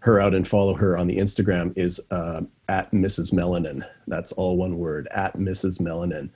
her 0.00 0.20
out 0.20 0.34
and 0.34 0.46
follow 0.46 0.74
her 0.74 0.96
on 0.96 1.06
the 1.06 1.18
Instagram, 1.18 1.76
is 1.76 2.00
uh, 2.10 2.42
at 2.68 2.90
Mrs. 2.92 3.32
Melanin. 3.32 3.86
That's 4.06 4.32
all 4.32 4.56
one 4.56 4.78
word, 4.78 5.08
at 5.10 5.36
Mrs. 5.36 5.80
Melanin. 5.80 6.30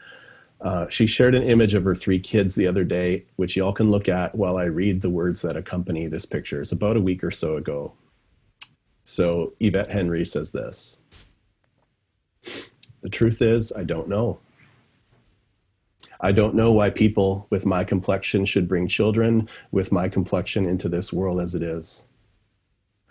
Uh, 0.61 0.89
she 0.89 1.07
shared 1.07 1.35
an 1.35 1.43
image 1.43 1.75
of 1.75 1.85
her 1.85 1.95
three 1.95 2.21
kids 2.21 2.55
the 2.55 2.69
other 2.69 2.85
day, 2.85 3.25
which 3.37 3.57
y'all 3.57 3.73
can 3.73 3.91
look 3.91 4.09
at 4.09 4.35
while 4.35 4.57
I 4.57 4.65
read 4.65 5.03
the 5.03 5.11
words 5.11 5.43
that 5.43 5.57
accompany 5.57 6.07
this 6.07 6.25
picture. 6.25 6.61
It's 6.61 6.71
about 6.71 6.97
a 6.97 7.01
week 7.01 7.25
or 7.25 7.33
so 7.33 7.57
ago. 7.57 7.95
So 9.03 9.55
Yvette 9.59 9.91
Henry 9.91 10.25
says 10.25 10.53
this 10.53 10.99
The 13.03 13.09
truth 13.09 13.43
is, 13.43 13.73
I 13.73 13.85
don't 13.85 14.09
know. 14.09 14.39
I 16.21 16.31
don't 16.31 16.55
know 16.55 16.71
why 16.71 16.91
people 16.91 17.49
with 17.51 17.67
my 17.67 17.83
complexion 17.83 18.45
should 18.45 18.69
bring 18.69 18.87
children 18.87 19.49
with 19.73 19.91
my 19.91 20.09
complexion 20.09 20.67
into 20.67 20.89
this 20.89 21.13
world 21.13 21.41
as 21.41 21.57
it 21.57 21.63
is. 21.63 22.05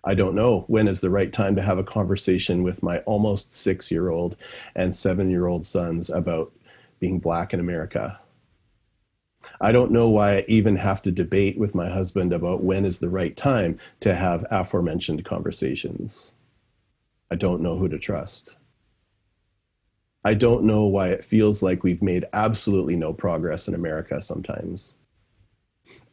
I 0.04 0.15
don't 0.15 0.34
know 0.34 0.62
when 0.67 0.88
is 0.88 1.01
the 1.01 1.10
right 1.10 1.32
time 1.32 1.56
to 1.58 1.62
have 1.62 1.77
a 1.77 1.84
conversation 1.84 2.63
with 2.63 2.82
my 2.82 2.99
almost 2.99 3.51
six 3.51 3.91
year 3.91 4.10
old 4.10 4.38
and 4.75 4.95
seven 4.95 5.30
year 5.30 5.45
old 5.45 5.65
sons 5.65 6.10
about 6.10 6.54
being 6.99 7.19
black 7.19 7.54
in 7.54 7.60
America. 7.60 8.17
I 9.60 9.71
don't 9.71 9.91
know 9.91 10.08
why 10.08 10.38
I 10.38 10.45
even 10.47 10.77
have 10.77 11.01
to 11.01 11.12
debate 11.12 11.58
with 11.58 11.75
my 11.75 11.89
husband 11.89 12.32
about 12.32 12.63
when 12.63 12.86
is 12.86 12.99
the 12.99 13.10
right 13.10 13.36
time 13.36 13.77
to 13.99 14.15
have 14.15 14.45
aforementioned 14.49 15.25
conversations. 15.25 16.32
I 17.30 17.36
don't 17.36 17.62
know 17.62 17.77
who 17.77 17.89
to 17.89 17.99
trust. 17.99 18.56
I 20.23 20.36
don't 20.36 20.65
know 20.65 20.86
why 20.86 21.10
it 21.10 21.25
feels 21.25 21.63
like 21.63 21.84
we've 21.84 22.03
made 22.03 22.25
absolutely 22.34 22.95
no 22.95 23.12
progress 23.12 23.67
in 23.67 23.73
America 23.73 24.21
sometimes. 24.21 24.95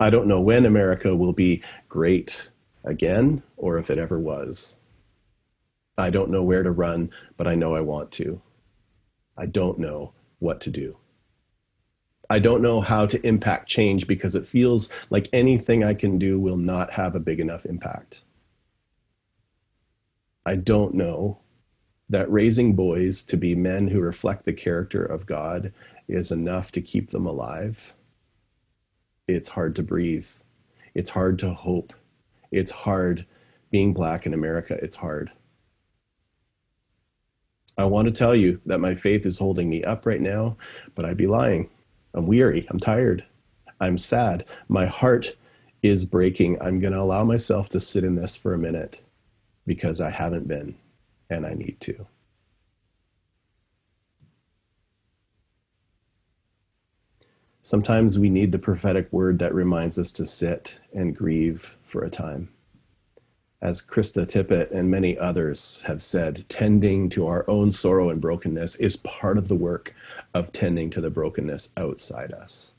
I 0.00 0.08
don't 0.08 0.26
know 0.26 0.40
when 0.40 0.64
America 0.64 1.14
will 1.14 1.34
be 1.34 1.62
great 1.88 2.48
again 2.84 3.42
or 3.56 3.78
if 3.78 3.90
it 3.90 3.98
ever 3.98 4.18
was. 4.18 4.76
I 5.98 6.10
don't 6.10 6.30
know 6.30 6.42
where 6.42 6.62
to 6.62 6.70
run, 6.70 7.10
but 7.36 7.46
I 7.46 7.54
know 7.54 7.74
I 7.74 7.80
want 7.80 8.10
to. 8.12 8.40
I 9.36 9.46
don't 9.46 9.78
know 9.78 10.14
what 10.38 10.60
to 10.62 10.70
do. 10.70 10.96
I 12.30 12.38
don't 12.38 12.62
know 12.62 12.80
how 12.80 13.06
to 13.06 13.26
impact 13.26 13.68
change 13.68 14.06
because 14.06 14.34
it 14.34 14.46
feels 14.46 14.90
like 15.10 15.28
anything 15.32 15.82
I 15.82 15.94
can 15.94 16.18
do 16.18 16.38
will 16.38 16.56
not 16.56 16.92
have 16.92 17.14
a 17.14 17.20
big 17.20 17.40
enough 17.40 17.66
impact. 17.66 18.22
I 20.46 20.56
don't 20.56 20.94
know 20.94 21.40
that 22.10 22.30
raising 22.30 22.74
boys 22.74 23.24
to 23.24 23.36
be 23.36 23.54
men 23.54 23.86
who 23.86 24.00
reflect 24.00 24.44
the 24.44 24.52
character 24.52 25.04
of 25.04 25.26
God 25.26 25.72
is 26.08 26.30
enough 26.30 26.72
to 26.72 26.80
keep 26.80 27.10
them 27.10 27.26
alive. 27.26 27.92
It's 29.26 29.48
hard 29.48 29.76
to 29.76 29.82
breathe. 29.82 30.28
It's 30.94 31.10
hard 31.10 31.38
to 31.40 31.52
hope. 31.52 31.92
It's 32.50 32.70
hard 32.70 33.26
being 33.70 33.92
black 33.92 34.24
in 34.24 34.32
America. 34.32 34.78
It's 34.80 34.96
hard. 34.96 35.30
I 37.76 37.84
want 37.84 38.06
to 38.06 38.12
tell 38.12 38.34
you 38.34 38.60
that 38.66 38.80
my 38.80 38.94
faith 38.94 39.26
is 39.26 39.38
holding 39.38 39.68
me 39.68 39.84
up 39.84 40.06
right 40.06 40.20
now, 40.20 40.56
but 40.94 41.04
I'd 41.04 41.16
be 41.16 41.26
lying. 41.26 41.68
I'm 42.14 42.26
weary. 42.26 42.66
I'm 42.70 42.80
tired. 42.80 43.24
I'm 43.80 43.98
sad. 43.98 44.44
My 44.68 44.86
heart 44.86 45.36
is 45.82 46.04
breaking. 46.04 46.60
I'm 46.60 46.80
going 46.80 46.94
to 46.94 47.00
allow 47.00 47.22
myself 47.22 47.68
to 47.70 47.80
sit 47.80 48.02
in 48.02 48.16
this 48.16 48.34
for 48.34 48.52
a 48.54 48.58
minute 48.58 49.00
because 49.66 50.00
I 50.00 50.10
haven't 50.10 50.48
been 50.48 50.74
and 51.30 51.46
I 51.46 51.54
need 51.54 51.78
to. 51.80 52.06
Sometimes 57.62 58.18
we 58.18 58.30
need 58.30 58.52
the 58.52 58.58
prophetic 58.58 59.12
word 59.12 59.38
that 59.40 59.54
reminds 59.54 59.98
us 59.98 60.10
to 60.12 60.24
sit 60.24 60.74
and 60.94 61.14
grieve 61.14 61.76
for 61.82 62.02
a 62.02 62.08
time. 62.08 62.48
As 63.60 63.82
Krista 63.82 64.24
Tippett 64.24 64.70
and 64.70 64.90
many 64.90 65.18
others 65.18 65.82
have 65.84 66.00
said, 66.00 66.46
tending 66.48 67.10
to 67.10 67.26
our 67.26 67.44
own 67.46 67.72
sorrow 67.72 68.08
and 68.08 68.20
brokenness 68.20 68.76
is 68.76 68.96
part 68.96 69.36
of 69.36 69.48
the 69.48 69.54
work 69.54 69.94
of 70.32 70.52
tending 70.52 70.88
to 70.90 71.00
the 71.00 71.10
brokenness 71.10 71.72
outside 71.76 72.32
us. 72.32 72.72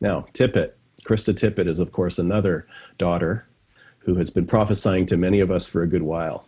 Now, 0.00 0.26
Tippett, 0.34 0.72
Krista 1.04 1.32
Tippett 1.32 1.68
is, 1.68 1.78
of 1.78 1.92
course, 1.92 2.18
another 2.18 2.66
daughter 2.98 3.46
who 4.00 4.16
has 4.16 4.30
been 4.30 4.44
prophesying 4.44 5.06
to 5.06 5.16
many 5.16 5.40
of 5.40 5.50
us 5.50 5.66
for 5.66 5.82
a 5.82 5.88
good 5.88 6.02
while. 6.02 6.44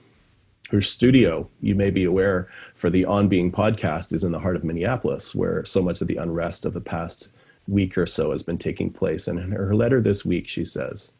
Her 0.70 0.80
studio, 0.80 1.48
you 1.60 1.74
may 1.74 1.90
be 1.90 2.04
aware, 2.04 2.48
for 2.74 2.88
the 2.88 3.04
On 3.04 3.28
Being 3.28 3.52
podcast 3.52 4.14
is 4.14 4.24
in 4.24 4.32
the 4.32 4.40
heart 4.40 4.56
of 4.56 4.64
Minneapolis, 4.64 5.34
where 5.34 5.64
so 5.64 5.82
much 5.82 6.00
of 6.00 6.08
the 6.08 6.16
unrest 6.16 6.64
of 6.64 6.72
the 6.72 6.80
past 6.80 7.28
week 7.68 7.98
or 7.98 8.06
so 8.06 8.32
has 8.32 8.42
been 8.42 8.58
taking 8.58 8.90
place. 8.90 9.28
And 9.28 9.38
in 9.38 9.52
her 9.52 9.74
letter 9.74 10.00
this 10.00 10.24
week, 10.24 10.48
she 10.48 10.64
says, 10.64 11.12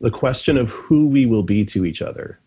The 0.00 0.10
question 0.10 0.56
of 0.56 0.70
who 0.70 1.08
we 1.08 1.26
will 1.26 1.42
be 1.42 1.64
to 1.66 1.84
each 1.84 2.00
other 2.00 2.38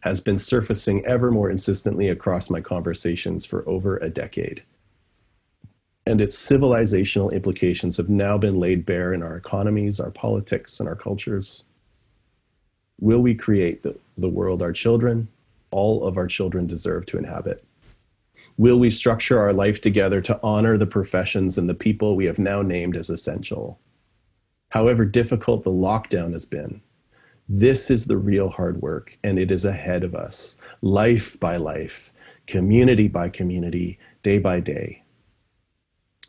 has 0.00 0.20
been 0.20 0.38
surfacing 0.38 1.06
ever 1.06 1.30
more 1.30 1.48
insistently 1.48 2.08
across 2.08 2.50
my 2.50 2.60
conversations 2.60 3.46
for 3.46 3.66
over 3.68 3.96
a 3.98 4.10
decade. 4.10 4.62
And 6.06 6.20
its 6.20 6.36
civilizational 6.36 7.32
implications 7.32 7.96
have 7.96 8.10
now 8.10 8.36
been 8.36 8.60
laid 8.60 8.84
bare 8.84 9.14
in 9.14 9.22
our 9.22 9.36
economies, 9.36 10.00
our 10.00 10.10
politics, 10.10 10.78
and 10.78 10.88
our 10.88 10.96
cultures. 10.96 11.62
Will 13.00 13.22
we 13.22 13.34
create 13.34 13.82
the, 13.82 13.96
the 14.16 14.28
world 14.28 14.62
our 14.62 14.72
children, 14.72 15.28
all 15.70 16.06
of 16.06 16.16
our 16.16 16.26
children 16.26 16.66
deserve 16.66 17.06
to 17.06 17.18
inhabit? 17.18 17.64
Will 18.56 18.78
we 18.78 18.90
structure 18.90 19.38
our 19.38 19.52
life 19.52 19.80
together 19.80 20.20
to 20.22 20.38
honor 20.42 20.76
the 20.76 20.86
professions 20.86 21.58
and 21.58 21.68
the 21.68 21.74
people 21.74 22.16
we 22.16 22.26
have 22.26 22.38
now 22.38 22.62
named 22.62 22.96
as 22.96 23.10
essential? 23.10 23.78
However 24.70 25.04
difficult 25.04 25.64
the 25.64 25.70
lockdown 25.70 26.32
has 26.32 26.44
been, 26.44 26.82
this 27.48 27.90
is 27.90 28.06
the 28.06 28.16
real 28.16 28.48
hard 28.48 28.80
work, 28.80 29.18
and 29.22 29.38
it 29.38 29.50
is 29.50 29.64
ahead 29.64 30.02
of 30.02 30.14
us, 30.14 30.56
life 30.80 31.38
by 31.38 31.56
life, 31.56 32.12
community 32.46 33.06
by 33.06 33.28
community, 33.28 33.98
day 34.22 34.38
by 34.38 34.60
day. 34.60 35.02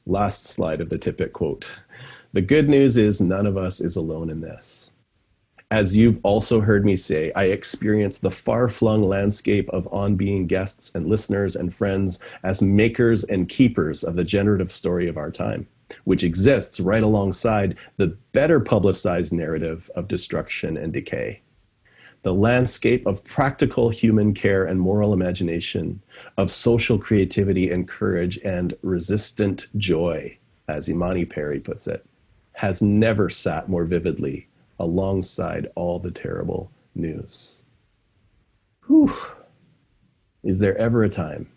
Last 0.06 0.46
slide 0.46 0.82
of 0.82 0.90
the 0.90 1.00
Tippett 1.00 1.32
quote. 1.32 1.68
The 2.34 2.42
good 2.42 2.70
news 2.70 2.98
is 2.98 3.22
none 3.22 3.46
of 3.46 3.58
us 3.58 3.80
is 3.80 3.96
alone 3.96 4.30
in 4.30 4.42
this. 4.42 4.92
As 5.72 5.98
you've 5.98 6.20
also 6.22 6.62
heard 6.62 6.86
me 6.86 6.96
say, 6.96 7.32
I 7.36 7.46
experience 7.46 8.20
the 8.20 8.30
far 8.30 8.70
flung 8.70 9.02
landscape 9.04 9.68
of 9.70 9.92
on 9.92 10.16
being 10.16 10.46
guests 10.46 10.92
and 10.94 11.08
listeners 11.08 11.56
and 11.56 11.74
friends 11.74 12.20
as 12.44 12.62
makers 12.62 13.24
and 13.24 13.50
keepers 13.50 14.04
of 14.04 14.16
the 14.16 14.24
generative 14.24 14.72
story 14.72 15.08
of 15.08 15.18
our 15.18 15.32
time, 15.32 15.66
which 16.04 16.24
exists 16.24 16.80
right 16.80 17.02
alongside 17.02 17.76
the 17.98 18.16
better 18.32 18.60
publicized 18.60 19.34
narrative 19.34 19.90
of 19.96 20.08
destruction 20.08 20.78
and 20.78 20.94
decay. 20.94 21.42
The 22.22 22.34
landscape 22.34 23.08
of 23.08 23.24
practical 23.24 23.90
human 23.90 24.36
care 24.36 24.66
and 24.66 24.80
moral 24.80 25.14
imagination, 25.14 26.00
of 26.38 26.52
social 26.52 27.00
creativity 27.00 27.72
and 27.72 27.88
courage 27.88 28.40
and 28.44 28.76
resistant 28.84 29.68
joy, 29.78 30.38
as 30.68 30.90
Imani 30.90 31.26
Perry 31.26 31.60
puts 31.60 31.88
it, 31.88 32.06
has 32.54 32.84
never 32.84 33.32
sat 33.32 33.68
more 33.68 33.86
vividly 33.86 34.48
alongside 34.80 35.72
all 35.76 36.00
the 36.00 36.12
terrible 36.12 36.72
news. 36.94 37.62
Whew. 38.88 39.16
Is 40.44 40.60
there 40.60 40.78
ever 40.78 41.04
a 41.04 41.10
time 41.10 41.50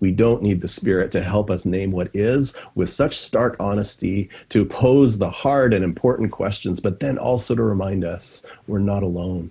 we 0.00 0.10
don't 0.10 0.42
need 0.42 0.60
the 0.60 0.68
Spirit 0.68 1.12
to 1.12 1.22
help 1.22 1.50
us 1.50 1.64
name 1.64 1.90
what 1.90 2.10
is 2.14 2.56
with 2.74 2.90
such 2.90 3.16
stark 3.16 3.56
honesty, 3.60 4.28
to 4.48 4.64
pose 4.64 5.18
the 5.18 5.30
hard 5.30 5.72
and 5.72 5.84
important 5.84 6.32
questions, 6.32 6.80
but 6.80 7.00
then 7.00 7.18
also 7.18 7.54
to 7.54 7.62
remind 7.62 8.04
us 8.04 8.42
we're 8.66 8.78
not 8.78 9.02
alone? 9.02 9.50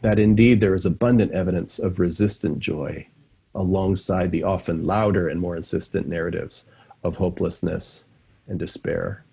That 0.00 0.18
indeed 0.18 0.60
there 0.60 0.74
is 0.74 0.86
abundant 0.86 1.32
evidence 1.32 1.78
of 1.78 1.98
resistant 1.98 2.60
joy 2.60 3.08
alongside 3.54 4.30
the 4.30 4.44
often 4.44 4.84
louder 4.84 5.28
and 5.28 5.40
more 5.40 5.56
insistent 5.56 6.06
narratives 6.06 6.66
of 7.02 7.16
hopelessness 7.16 8.04
and 8.46 8.58
despair 8.58 9.24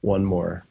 one 0.00 0.24
more. 0.24 0.66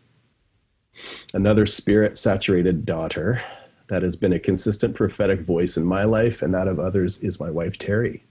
Another 1.33 1.65
spirit 1.65 2.17
saturated 2.17 2.85
daughter 2.85 3.43
that 3.87 4.03
has 4.03 4.15
been 4.15 4.33
a 4.33 4.39
consistent 4.39 4.95
prophetic 4.95 5.41
voice 5.41 5.77
in 5.77 5.85
my 5.85 6.03
life 6.03 6.41
and 6.41 6.53
that 6.53 6.67
of 6.67 6.79
others 6.79 7.19
is 7.19 7.39
my 7.39 7.49
wife, 7.49 7.77
Terry. 7.77 8.23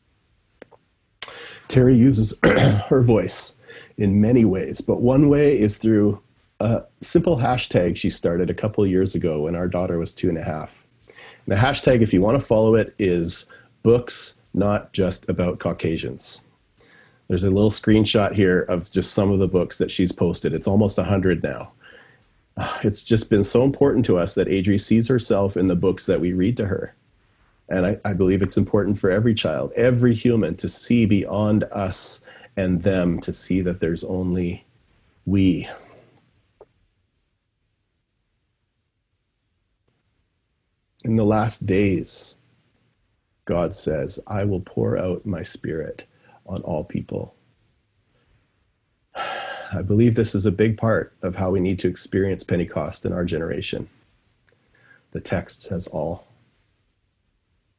Terry 1.68 1.96
uses 1.96 2.38
her 2.44 3.02
voice 3.02 3.54
in 3.96 4.20
many 4.20 4.44
ways, 4.44 4.80
but 4.80 5.00
one 5.00 5.28
way 5.28 5.59
is 5.59 5.78
through 5.78 6.22
a 6.61 6.85
simple 7.00 7.37
hashtag 7.37 7.96
she 7.96 8.11
started 8.11 8.50
a 8.50 8.54
couple 8.54 8.87
years 8.87 9.14
ago 9.14 9.42
when 9.42 9.56
our 9.56 9.68
daughter 9.68 9.98
was 9.98 10.14
two 10.14 10.28
and 10.28 10.38
a 10.38 10.44
half. 10.44 10.85
the 11.46 11.54
hashtag, 11.54 12.02
if 12.02 12.12
you 12.12 12.20
want 12.20 12.38
to 12.38 12.44
follow 12.44 12.74
it, 12.74 12.94
is 12.98 13.46
books 13.82 14.35
not 14.54 14.92
just 14.92 15.28
about 15.28 15.61
Caucasians. 15.61 16.40
There's 17.29 17.45
a 17.45 17.51
little 17.51 17.71
screenshot 17.71 18.35
here 18.35 18.62
of 18.62 18.91
just 18.91 19.12
some 19.12 19.31
of 19.33 19.41
the 19.41 19.49
books 19.49 19.79
that 19.79 19.91
she's 19.91 20.12
posted. 20.12 20.55
It's 20.55 20.69
almost 20.69 20.99
100 20.99 21.43
now. 21.43 21.73
It's 22.83 23.03
just 23.03 23.29
been 23.29 23.45
so 23.45 23.65
important 23.65 24.05
to 24.07 24.19
us 24.19 24.35
that 24.35 24.49
Adri 24.49 24.81
sees 24.81 25.09
herself 25.09 25.57
in 25.57 25.69
the 25.69 25.77
books 25.77 26.07
that 26.07 26.21
we 26.21 26.33
read 26.33 26.57
to 26.59 26.67
her. 26.67 26.95
And 27.69 27.85
I, 27.85 27.99
I 28.05 28.12
believe 28.12 28.43
it's 28.43 28.57
important 28.57 28.99
for 28.99 29.11
every 29.11 29.35
child, 29.35 29.73
every 29.75 30.15
human, 30.15 30.57
to 30.57 30.69
see 30.69 31.05
beyond 31.05 31.65
us 31.65 32.21
and 32.57 32.83
them, 32.83 33.21
to 33.21 33.33
see 33.33 33.61
that 33.61 33.81
there's 33.81 34.05
only 34.05 34.65
we. 35.27 35.69
In 41.05 41.17
the 41.17 41.25
last 41.25 41.67
days, 41.67 42.37
God 43.45 43.75
says, 43.75 44.19
I 44.27 44.45
will 44.45 44.61
pour 44.61 44.97
out 44.97 45.27
my 45.27 45.43
spirit 45.43 46.07
on 46.46 46.62
all 46.62 46.85
people. 46.85 47.35
I 49.14 49.82
believe 49.82 50.14
this 50.14 50.35
is 50.35 50.46
a 50.46 50.52
big 50.52 50.78
part 50.78 51.12
of 51.22 51.37
how 51.37 51.50
we 51.50 51.61
need 51.61 51.78
to 51.80 51.88
experience 51.88 52.44
Pentecost 52.44 53.04
in 53.04 53.12
our 53.12 53.24
generation. 53.24 53.88
The 55.12 55.20
text 55.20 55.62
says 55.62 55.87
all. 55.88 56.26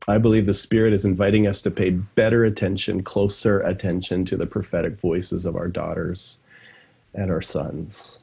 I 0.07 0.17
believe 0.17 0.45
the 0.45 0.53
Spirit 0.53 0.93
is 0.93 1.03
inviting 1.03 1.47
us 1.47 1.61
to 1.63 1.71
pay 1.71 1.89
better 1.89 2.45
attention, 2.45 3.03
closer 3.03 3.59
attention 3.59 4.23
to 4.25 4.37
the 4.37 4.45
prophetic 4.45 4.99
voices 4.99 5.45
of 5.45 5.55
our 5.55 5.67
daughters 5.67 6.37
and 7.13 7.29
our 7.29 7.41
sons. 7.41 8.19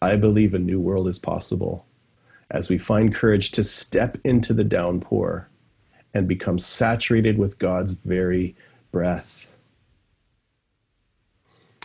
I 0.00 0.16
believe 0.16 0.54
a 0.54 0.58
new 0.58 0.80
world 0.80 1.08
is 1.08 1.18
possible 1.18 1.84
as 2.50 2.68
we 2.68 2.78
find 2.78 3.14
courage 3.14 3.50
to 3.52 3.64
step 3.64 4.18
into 4.24 4.52
the 4.52 4.64
downpour 4.64 5.48
and 6.14 6.26
become 6.26 6.58
saturated 6.58 7.38
with 7.38 7.58
God's 7.58 7.92
very 7.92 8.56
breath. 8.90 9.52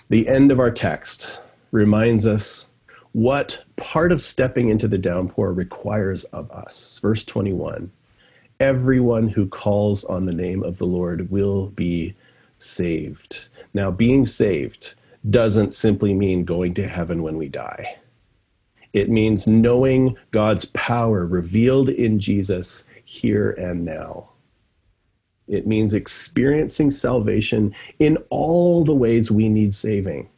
The 0.09 0.27
end 0.27 0.51
of 0.51 0.59
our 0.59 0.71
text 0.71 1.39
reminds 1.71 2.27
us 2.27 2.67
what 3.11 3.63
part 3.77 4.11
of 4.11 4.21
stepping 4.21 4.69
into 4.69 4.87
the 4.87 4.97
downpour 4.97 5.53
requires 5.53 6.25
of 6.25 6.51
us. 6.51 6.99
Verse 7.01 7.25
21 7.25 7.91
everyone 8.59 9.27
who 9.27 9.47
calls 9.47 10.05
on 10.05 10.25
the 10.25 10.33
name 10.33 10.63
of 10.63 10.77
the 10.77 10.85
Lord 10.85 11.29
will 11.29 11.67
be 11.67 12.15
saved. 12.57 13.45
Now, 13.73 13.91
being 13.91 14.25
saved 14.25 14.93
doesn't 15.29 15.73
simply 15.73 16.13
mean 16.13 16.45
going 16.45 16.73
to 16.75 16.87
heaven 16.87 17.21
when 17.21 17.37
we 17.37 17.49
die. 17.49 17.97
It 18.93 19.09
means 19.09 19.47
knowing 19.47 20.15
God's 20.31 20.65
power 20.65 21.25
revealed 21.25 21.89
in 21.89 22.19
Jesus 22.19 22.85
here 23.03 23.51
and 23.51 23.83
now. 23.83 24.29
It 25.47 25.67
means 25.67 25.93
experiencing 25.93 26.91
salvation 26.91 27.75
in 27.99 28.17
all 28.29 28.84
the 28.84 28.95
ways 28.95 29.29
we 29.29 29.49
need 29.49 29.73
saving. 29.73 30.29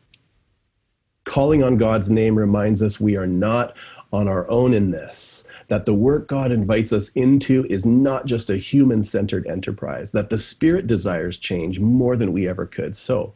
Calling 1.26 1.64
on 1.64 1.78
God's 1.78 2.10
name 2.10 2.38
reminds 2.38 2.82
us 2.82 3.00
we 3.00 3.16
are 3.16 3.28
not 3.28 3.76
on 4.14 4.28
our 4.28 4.50
own 4.50 4.74
in 4.74 4.92
this, 4.92 5.44
that 5.68 5.86
the 5.86 5.94
work 5.94 6.28
God 6.28 6.52
invites 6.52 6.94
us 6.94 7.10
into 7.10 7.66
is 7.70 7.86
not 7.86 8.26
just 8.26 8.50
a 8.50 8.58
human 8.58 9.04
centered 9.04 9.46
enterprise, 9.48 10.12
that 10.12 10.30
the 10.30 10.40
Spirit 10.40 10.88
desires 10.88 11.38
change 11.38 11.80
more 11.80 12.16
than 12.16 12.32
we 12.32 12.48
ever 12.48 12.66
could. 12.66 12.96
So, 12.96 13.34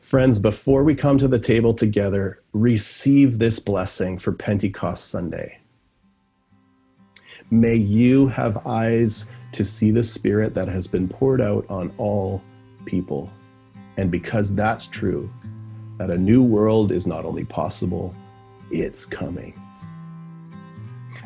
friends, 0.00 0.38
before 0.38 0.82
we 0.82 0.94
come 0.94 1.18
to 1.18 1.28
the 1.28 1.38
table 1.38 1.74
together, 1.74 2.40
receive 2.52 3.38
this 3.38 3.58
blessing 3.58 4.18
for 4.18 4.32
Pentecost 4.32 5.08
Sunday. 5.08 5.58
May 7.50 7.76
you 7.76 8.28
have 8.28 8.66
eyes 8.66 9.30
to 9.52 9.64
see 9.64 9.90
the 9.90 10.02
Spirit 10.02 10.54
that 10.54 10.68
has 10.68 10.86
been 10.86 11.08
poured 11.08 11.40
out 11.40 11.64
on 11.68 11.92
all 11.98 12.42
people. 12.84 13.30
And 13.96 14.10
because 14.10 14.54
that's 14.54 14.86
true, 14.86 15.30
that 15.98 16.10
a 16.10 16.18
new 16.18 16.42
world 16.42 16.90
is 16.90 17.06
not 17.06 17.24
only 17.24 17.44
possible, 17.44 18.14
it's 18.70 19.04
coming. 19.04 19.58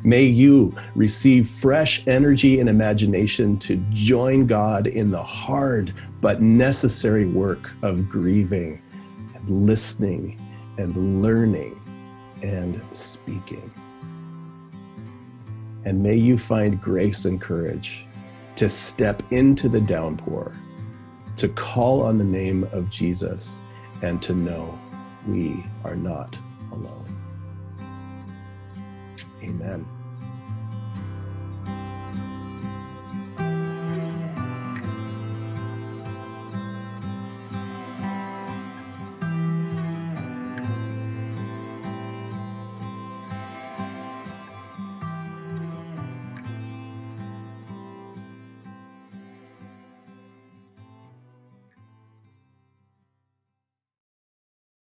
May 0.03 0.25
you 0.25 0.75
receive 0.95 1.49
fresh 1.49 2.07
energy 2.07 2.61
and 2.61 2.69
imagination 2.69 3.59
to 3.61 3.77
join 3.91 4.47
God 4.47 4.89
in 4.89 5.11
the 5.11 5.23
hard 5.23 5.95
but 6.21 6.43
necessary 6.43 7.27
work 7.27 7.71
of 7.83 8.09
grieving 8.09 8.83
and 9.35 9.67
listening 9.67 10.41
and 10.79 11.23
learning 11.23 11.81
and 12.43 12.83
speaking. 12.93 13.73
And 15.85 16.03
may 16.03 16.17
you 16.17 16.37
find 16.37 16.81
grace 16.81 17.25
and 17.25 17.41
courage 17.41 18.06
to 18.57 18.69
step 18.69 19.23
into 19.31 19.69
the 19.69 19.81
downpour, 19.81 20.55
to 21.37 21.49
call 21.49 22.03
on 22.03 22.19
the 22.19 22.25
name 22.25 22.65
of 22.73 22.91
Jesus, 22.91 23.61
and 24.03 24.23
to 24.23 24.35
know 24.35 24.79
we 25.27 25.65
are 25.85 25.97
not 25.97 26.39
alone. 26.73 27.05
Amen. 29.43 29.87